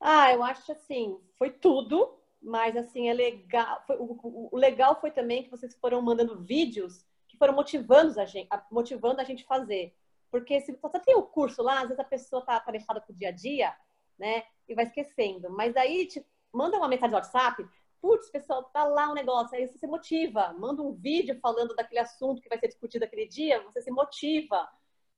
Ah, 0.00 0.30
eu 0.32 0.42
acho 0.42 0.70
assim, 0.70 1.16
foi 1.38 1.50
tudo, 1.50 2.18
mas 2.42 2.76
assim, 2.76 3.08
é 3.08 3.14
legal. 3.14 3.82
Foi, 3.86 3.96
o, 3.96 4.50
o, 4.52 4.56
legal 4.56 5.00
foi 5.00 5.10
também 5.10 5.42
que 5.42 5.50
vocês 5.50 5.74
foram 5.80 6.02
mandando 6.02 6.38
vídeos 6.42 7.06
que 7.26 7.38
foram 7.38 7.54
motivando 7.54 8.20
a 8.20 8.26
gente, 8.26 8.48
motivando 8.70 9.20
a 9.22 9.24
gente 9.24 9.44
fazer. 9.44 9.94
Porque 10.34 10.60
se 10.60 10.72
você 10.82 10.98
tem 10.98 11.14
o 11.14 11.22
curso 11.22 11.62
lá, 11.62 11.82
às 11.82 11.82
vezes 11.82 12.00
a 12.00 12.04
pessoa 12.04 12.44
tá 12.44 12.58
tarefada 12.58 13.00
com 13.00 13.12
o 13.12 13.14
dia 13.14 13.28
a 13.28 13.30
dia, 13.30 13.72
né? 14.18 14.42
E 14.68 14.74
vai 14.74 14.84
esquecendo. 14.84 15.48
Mas 15.48 15.76
aí 15.76 16.08
te 16.08 16.26
manda 16.52 16.76
uma 16.76 16.88
mensagem 16.88 17.12
no 17.12 17.18
WhatsApp, 17.18 17.64
putz, 18.02 18.30
pessoal, 18.30 18.64
tá 18.64 18.82
lá 18.82 19.12
um 19.12 19.14
negócio, 19.14 19.56
aí 19.56 19.68
você 19.68 19.78
se 19.78 19.86
motiva, 19.86 20.52
manda 20.58 20.82
um 20.82 20.92
vídeo 20.92 21.38
falando 21.40 21.72
daquele 21.76 22.00
assunto 22.00 22.42
que 22.42 22.48
vai 22.48 22.58
ser 22.58 22.66
discutido 22.66 23.04
aquele 23.04 23.28
dia, 23.28 23.62
você 23.62 23.80
se 23.80 23.92
motiva. 23.92 24.68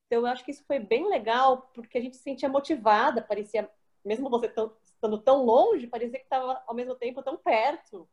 Então, 0.07 0.21
eu 0.21 0.27
acho 0.27 0.45
que 0.45 0.51
isso 0.51 0.67
foi 0.67 0.79
bem 0.79 1.09
legal, 1.09 1.63
porque 1.75 1.97
a 1.97 2.01
gente 2.03 2.19
se 2.19 2.23
sentia 2.23 2.51
motivada, 2.51 3.23
parecia, 3.23 3.71
mesmo 4.05 4.29
você 4.29 4.51
tão, 4.51 4.71
estando 4.85 5.17
tão 5.17 5.47
longe, 5.47 5.87
parecia 5.87 6.19
que 6.19 6.27
estava 6.27 6.63
ao 6.67 6.75
mesmo 6.75 6.95
tempo 6.95 7.23
tão 7.23 7.39
perto. 7.39 8.07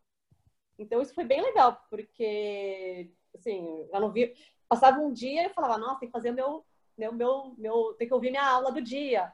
Então 0.79 1.01
isso 1.01 1.13
foi 1.13 1.25
bem 1.25 1.41
legal, 1.41 1.85
porque 1.89 3.11
assim, 3.35 3.89
eu 3.91 3.99
não 3.99 4.09
vi, 4.09 4.33
passava 4.69 5.01
um 5.01 5.11
dia 5.11 5.41
e 5.41 5.45
eu 5.47 5.53
falava, 5.53 5.77
nossa, 5.77 5.99
tem 5.99 6.07
que 6.07 6.13
fazer 6.13 6.31
o 6.31 6.33
meu, 6.33 6.65
meu, 6.97 7.13
meu, 7.13 7.55
meu, 7.57 7.95
tem 7.97 8.07
que 8.07 8.13
ouvir 8.13 8.31
minha 8.31 8.45
aula 8.45 8.71
do 8.71 8.81
dia. 8.81 9.31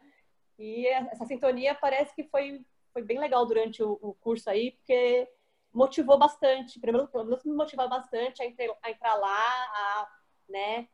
E 0.58 0.88
essa 0.88 1.26
sintonia 1.26 1.76
parece 1.76 2.14
que 2.16 2.24
foi, 2.26 2.62
foi 2.92 3.02
bem 3.02 3.20
legal 3.20 3.46
durante 3.46 3.82
o, 3.82 3.98
o 4.02 4.14
curso 4.16 4.50
aí, 4.50 4.72
porque 4.72 5.28
motivou 5.74 6.18
bastante, 6.18 6.80
pelo 6.80 7.08
menos 7.10 7.44
me 7.44 7.54
motivou 7.54 7.88
bastante 7.88 8.42
a, 8.42 8.46
entre, 8.46 8.74
a 8.82 8.92
entrar 8.92 9.16
lá, 9.16 9.38
a, 9.38 10.10
né, 10.50 10.88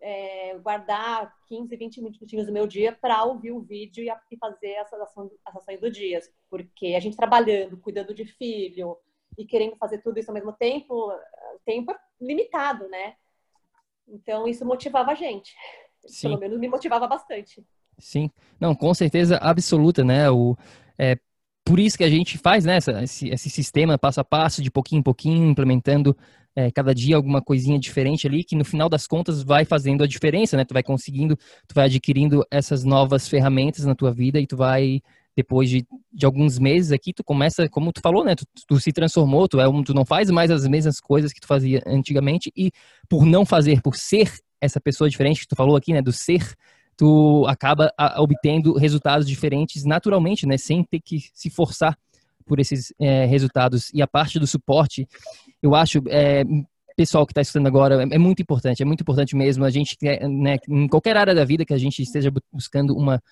é, 0.00 0.56
guardar 0.58 1.34
15, 1.48 1.74
20 1.76 2.02
minutinhos 2.02 2.46
do 2.46 2.52
meu 2.52 2.66
dia 2.66 2.92
para 2.92 3.24
ouvir 3.24 3.52
o 3.52 3.60
vídeo 3.60 4.04
e, 4.04 4.10
a, 4.10 4.20
e 4.30 4.36
fazer 4.36 4.72
essas 4.72 5.00
ações, 5.00 5.32
as 5.44 5.56
ações 5.56 5.80
do 5.80 5.90
dia. 5.90 6.20
Porque 6.48 6.94
a 6.94 7.00
gente 7.00 7.16
trabalhando, 7.16 7.78
cuidando 7.78 8.14
de 8.14 8.24
filho 8.24 8.96
e 9.36 9.44
querendo 9.44 9.76
fazer 9.76 9.98
tudo 9.98 10.18
isso 10.18 10.30
ao 10.30 10.34
mesmo 10.34 10.52
tempo, 10.52 10.94
o 10.94 11.58
tempo 11.64 11.90
é 11.90 11.98
limitado, 12.20 12.88
né? 12.88 13.16
Então 14.06 14.46
isso 14.46 14.64
motivava 14.64 15.12
a 15.12 15.14
gente. 15.14 15.54
Sim. 16.06 16.28
Pelo 16.28 16.40
menos 16.40 16.58
me 16.58 16.68
motivava 16.68 17.06
bastante. 17.06 17.64
Sim, 17.98 18.30
não, 18.60 18.74
com 18.74 18.94
certeza 18.94 19.36
absoluta, 19.38 20.04
né? 20.04 20.30
O, 20.30 20.56
é, 20.96 21.18
por 21.64 21.78
isso 21.78 21.98
que 21.98 22.04
a 22.04 22.08
gente 22.08 22.38
faz 22.38 22.64
né, 22.64 22.78
esse, 23.02 23.28
esse 23.28 23.50
sistema 23.50 23.98
passo 23.98 24.20
a 24.20 24.24
passo, 24.24 24.62
de 24.62 24.70
pouquinho 24.70 25.00
em 25.00 25.02
pouquinho, 25.02 25.50
implementando 25.50 26.16
é, 26.56 26.70
cada 26.70 26.94
dia 26.94 27.14
alguma 27.14 27.42
coisinha 27.42 27.78
diferente 27.78 28.26
ali, 28.26 28.42
que 28.42 28.56
no 28.56 28.64
final 28.64 28.88
das 28.88 29.06
contas 29.06 29.42
vai 29.42 29.64
fazendo 29.64 30.02
a 30.02 30.06
diferença, 30.06 30.56
né? 30.56 30.64
Tu 30.64 30.72
vai 30.72 30.82
conseguindo, 30.82 31.36
tu 31.66 31.74
vai 31.74 31.84
adquirindo 31.86 32.44
essas 32.50 32.84
novas 32.84 33.28
ferramentas 33.28 33.84
na 33.84 33.94
tua 33.94 34.12
vida 34.12 34.40
e 34.40 34.46
tu 34.46 34.56
vai, 34.56 35.00
depois 35.36 35.68
de, 35.68 35.86
de 36.12 36.24
alguns 36.24 36.58
meses 36.58 36.90
aqui, 36.90 37.12
tu 37.12 37.22
começa, 37.22 37.68
como 37.68 37.92
tu 37.92 38.00
falou, 38.00 38.24
né? 38.24 38.34
Tu, 38.34 38.44
tu 38.66 38.80
se 38.80 38.90
transformou, 38.90 39.46
tu, 39.46 39.60
é 39.60 39.68
um, 39.68 39.82
tu 39.84 39.92
não 39.92 40.04
faz 40.04 40.30
mais 40.30 40.50
as 40.50 40.66
mesmas 40.66 41.00
coisas 41.00 41.32
que 41.32 41.40
tu 41.40 41.46
fazia 41.46 41.82
antigamente 41.86 42.50
e 42.56 42.72
por 43.08 43.26
não 43.26 43.44
fazer, 43.44 43.82
por 43.82 43.94
ser 43.94 44.32
essa 44.60 44.80
pessoa 44.80 45.08
diferente 45.08 45.40
que 45.40 45.48
tu 45.48 45.56
falou 45.56 45.76
aqui, 45.76 45.92
né? 45.92 46.02
Do 46.02 46.12
ser, 46.12 46.54
tu 46.96 47.46
acaba 47.46 47.92
obtendo 48.16 48.74
resultados 48.74 49.26
diferentes 49.26 49.84
naturalmente, 49.84 50.46
né? 50.46 50.56
Sem 50.56 50.82
ter 50.84 51.00
que 51.00 51.20
se 51.32 51.50
forçar 51.50 51.96
por 52.44 52.58
esses 52.58 52.92
é, 52.98 53.26
resultados. 53.26 53.90
E 53.92 54.00
a 54.02 54.06
parte 54.06 54.38
do 54.38 54.46
suporte, 54.46 55.06
eu 55.62 55.74
acho, 55.74 56.02
é, 56.08 56.42
pessoal 56.96 57.24
que 57.24 57.30
está 57.30 57.42
estudando 57.42 57.68
agora, 57.68 58.02
é, 58.02 58.14
é, 58.14 58.18
muito 58.18 58.42
importante, 58.42 58.82
é 58.82 58.86
muito 58.86 59.02
importante 59.02 59.36
mesmo. 59.36 59.64
A 59.64 59.70
gente, 59.70 59.96
né, 60.02 60.56
em 60.68 60.88
qualquer 60.88 61.16
área 61.16 61.34
da 61.34 61.44
vida 61.44 61.64
que 61.64 61.74
a 61.74 61.78
gente 61.78 62.02
esteja 62.02 62.32
buscando 62.52 62.96
uma, 62.96 63.22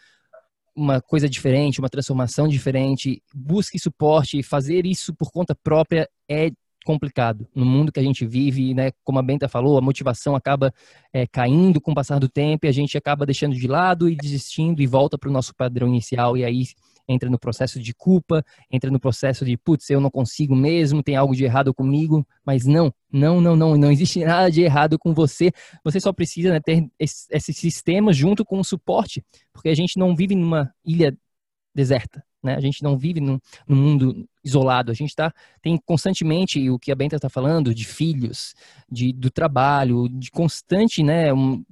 uma 0.76 1.00
coisa 1.00 1.28
diferente, 1.28 1.80
uma 1.80 1.88
transformação 1.88 2.46
diferente, 2.46 3.22
busque 3.34 3.78
suporte, 3.78 4.42
fazer 4.42 4.86
isso 4.86 5.14
por 5.14 5.32
conta 5.32 5.54
própria 5.54 6.08
é 6.28 6.50
complicado. 6.86 7.46
No 7.54 7.66
mundo 7.66 7.90
que 7.90 7.98
a 8.00 8.02
gente 8.02 8.24
vive, 8.24 8.72
né, 8.72 8.92
como 9.04 9.18
a 9.18 9.22
Benta 9.22 9.48
falou, 9.48 9.76
a 9.76 9.82
motivação 9.82 10.36
acaba 10.36 10.72
é, 11.12 11.26
caindo 11.26 11.80
com 11.80 11.90
o 11.90 11.94
passar 11.94 12.20
do 12.20 12.28
tempo 12.28 12.64
e 12.64 12.68
a 12.68 12.72
gente 12.72 12.96
acaba 12.96 13.26
deixando 13.26 13.56
de 13.56 13.66
lado 13.66 14.08
e 14.08 14.16
desistindo 14.16 14.80
e 14.80 14.86
volta 14.86 15.18
para 15.18 15.28
o 15.28 15.32
nosso 15.32 15.54
padrão 15.54 15.88
inicial 15.88 16.36
e 16.36 16.44
aí 16.44 16.64
entra 17.08 17.28
no 17.30 17.38
processo 17.38 17.80
de 17.80 17.94
culpa, 17.94 18.44
entra 18.70 18.90
no 18.90 18.98
processo 18.98 19.44
de, 19.44 19.56
putz, 19.56 19.90
eu 19.90 20.00
não 20.00 20.10
consigo 20.10 20.54
mesmo, 20.56 21.02
tem 21.02 21.16
algo 21.16 21.34
de 21.34 21.44
errado 21.44 21.72
comigo, 21.74 22.26
mas 22.44 22.64
não, 22.64 22.92
não, 23.12 23.40
não, 23.40 23.56
não, 23.56 23.76
não 23.76 23.90
existe 23.90 24.20
nada 24.24 24.50
de 24.50 24.62
errado 24.62 24.98
com 24.98 25.12
você, 25.12 25.52
você 25.84 26.00
só 26.00 26.12
precisa 26.12 26.50
né, 26.50 26.60
ter 26.60 26.88
esse, 26.98 27.26
esse 27.30 27.52
sistema 27.52 28.12
junto 28.12 28.44
com 28.44 28.58
o 28.58 28.64
suporte, 28.64 29.24
porque 29.52 29.68
a 29.68 29.74
gente 29.74 29.98
não 29.98 30.14
vive 30.14 30.34
numa 30.34 30.72
ilha 30.84 31.16
deserta, 31.74 32.24
né? 32.46 32.54
A 32.54 32.60
gente 32.60 32.82
não 32.82 32.96
vive 32.96 33.20
num, 33.20 33.38
num 33.68 33.76
mundo 33.76 34.28
isolado, 34.42 34.90
a 34.90 34.94
gente 34.94 35.14
tá, 35.14 35.32
tem 35.60 35.78
constantemente 35.84 36.70
o 36.70 36.78
que 36.78 36.92
a 36.92 36.94
Benta 36.94 37.16
está 37.16 37.28
falando, 37.28 37.74
de 37.74 37.84
filhos, 37.84 38.54
de, 38.90 39.12
do 39.12 39.30
trabalho, 39.30 40.08
de 40.08 40.30
constante, 40.30 41.02
né, 41.02 41.32
um, 41.32 41.62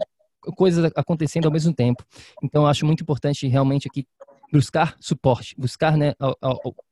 coisas 0.56 0.90
acontecendo 0.96 1.46
ao 1.46 1.52
mesmo 1.52 1.72
tempo. 1.72 2.04
Então, 2.42 2.66
acho 2.66 2.84
muito 2.84 3.02
importante 3.02 3.46
realmente 3.46 3.88
aqui 3.88 4.06
buscar 4.52 4.96
suporte, 5.00 5.54
buscar 5.58 5.96
né, 5.96 6.14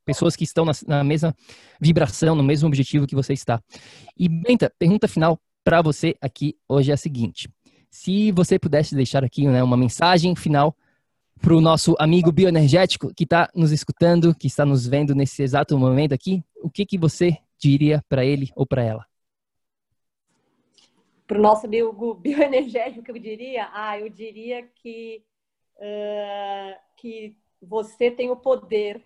pessoas 0.05 0.35
que 0.35 0.45
estão 0.45 0.65
na, 0.65 0.73
na, 0.87 1.05
mesma 1.05 1.35
vibração, 1.81 2.35
no 2.35 2.43
mesmo 2.43 2.67
objetivo 2.67 3.07
que 3.07 3.15
você 3.15 3.33
está. 3.33 3.61
E, 4.17 4.29
Benta, 4.29 4.73
pergunta 4.79 5.07
final 5.07 5.39
para 5.65 5.83
você 5.83 6.17
aqui 6.21 6.57
hoje 6.69 6.91
é 6.91 6.95
a 6.95 6.97
seguinte: 6.97 7.49
se 7.91 8.33
você 8.33 8.59
pudesse 8.59 8.95
deixar 8.95 9.25
aqui 9.25 9.47
né, 9.47 9.63
uma 9.63 9.77
mensagem 9.77 10.35
final 10.35 10.75
para 11.43 11.57
o 11.57 11.61
nosso 11.61 11.97
amigo 11.99 12.31
bioenergético 12.31 13.13
que 13.13 13.25
está 13.25 13.51
nos 13.53 13.73
escutando, 13.73 14.33
que 14.33 14.47
está 14.47 14.65
nos 14.65 14.87
vendo 14.87 15.13
nesse 15.13 15.43
exato 15.43 15.77
momento 15.77 16.15
aqui, 16.15 16.45
o 16.63 16.71
que, 16.71 16.87
que 16.87 16.97
você 16.97 17.37
diria 17.59 18.01
para 18.09 18.25
ele 18.25 18.53
ou 18.55 18.65
para 18.65 18.85
ela? 18.85 19.05
Para 21.27 21.39
o 21.39 21.43
nosso 21.43 21.67
amigo 21.67 22.15
bioenergético, 22.15 23.11
eu 23.11 23.19
diria, 23.19 23.69
ah, 23.73 23.99
eu 23.99 24.09
diria 24.09 24.63
que, 24.63 25.25
uh, 25.79 26.79
que 26.97 27.37
você 27.61 28.09
tem 28.09 28.31
o 28.31 28.37
poder 28.37 29.03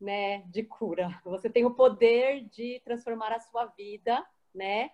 né, 0.00 0.44
de 0.46 0.62
cura. 0.62 1.20
Você 1.24 1.50
tem 1.50 1.64
o 1.64 1.74
poder 1.74 2.48
de 2.50 2.80
transformar 2.84 3.32
a 3.32 3.40
sua 3.40 3.66
vida, 3.66 4.24
né? 4.54 4.90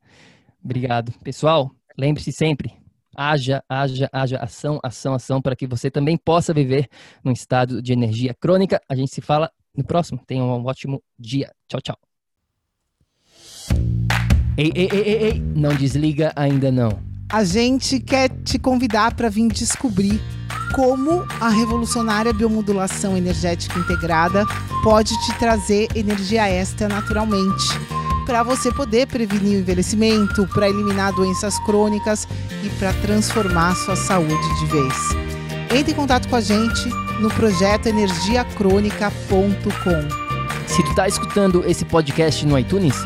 Obrigado. 0.65 1.13
Pessoal, 1.25 1.71
lembre-se 1.99 2.31
sempre, 2.31 2.73
haja, 3.15 3.63
haja, 3.69 4.09
haja, 4.13 4.39
ação, 4.39 4.79
ação, 4.83 5.15
ação, 5.15 5.43
para 5.43 5.57
que 5.57 5.67
você 5.67 5.91
também 5.91 6.17
possa 6.17 6.55
viver 6.55 6.89
num 7.25 7.33
estado 7.33 7.83
de 7.83 7.93
energia 7.93 8.33
crônica. 8.35 8.81
A 8.89 8.95
gente 8.95 9.13
se 9.13 9.21
fala 9.21 9.51
no 9.77 9.85
próximo. 9.85 10.23
Tenha 10.25 10.45
um 10.45 10.65
ótimo 10.65 11.03
dia. 11.19 11.51
Tchau, 11.67 11.81
tchau. 11.81 11.99
Ei, 14.57 14.71
ei, 14.75 14.89
ei, 14.93 15.01
ei, 15.01 15.23
ei, 15.25 15.41
não 15.41 15.75
desliga 15.75 16.33
ainda 16.37 16.71
não. 16.71 17.12
A 17.33 17.43
gente 17.45 17.99
quer 17.99 18.29
te 18.29 18.59
convidar 18.59 19.15
para 19.15 19.31
vir 19.31 19.49
descobrir 19.49 20.21
como 20.75 21.25
a 21.41 21.49
revolucionária 21.49 22.31
biomodulação 22.31 23.17
energética 23.17 23.79
integrada 23.79 24.45
pode 24.83 25.19
te 25.25 25.33
trazer 25.39 25.89
energia 25.95 26.47
extra 26.47 26.89
naturalmente, 26.89 27.65
para 28.27 28.43
você 28.43 28.71
poder 28.71 29.07
prevenir 29.07 29.57
o 29.57 29.61
envelhecimento, 29.61 30.47
para 30.49 30.69
eliminar 30.69 31.15
doenças 31.15 31.59
crônicas 31.61 32.29
e 32.63 32.69
para 32.79 32.93
transformar 33.01 33.77
sua 33.77 33.97
saúde 33.97 34.61
de 34.61 34.67
vez. 34.67 34.95
Entre 35.75 35.93
em 35.93 35.97
contato 35.97 36.29
com 36.29 36.37
a 36.37 36.41
gente 36.43 36.87
no 37.19 37.31
projeto 37.31 37.87
energiacronica.com. 37.87 40.67
Se 40.67 40.85
tu 40.85 40.95
tá 40.95 41.09
escutando 41.09 41.65
esse 41.67 41.87
podcast 41.87 42.45
no 42.45 42.59
iTunes, 42.59 42.97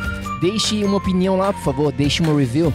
deixe 0.40 0.82
uma 0.82 0.96
opinião 0.96 1.36
lá, 1.36 1.52
por 1.52 1.62
favor, 1.62 1.92
deixe 1.92 2.24
uma 2.24 2.36
review. 2.36 2.74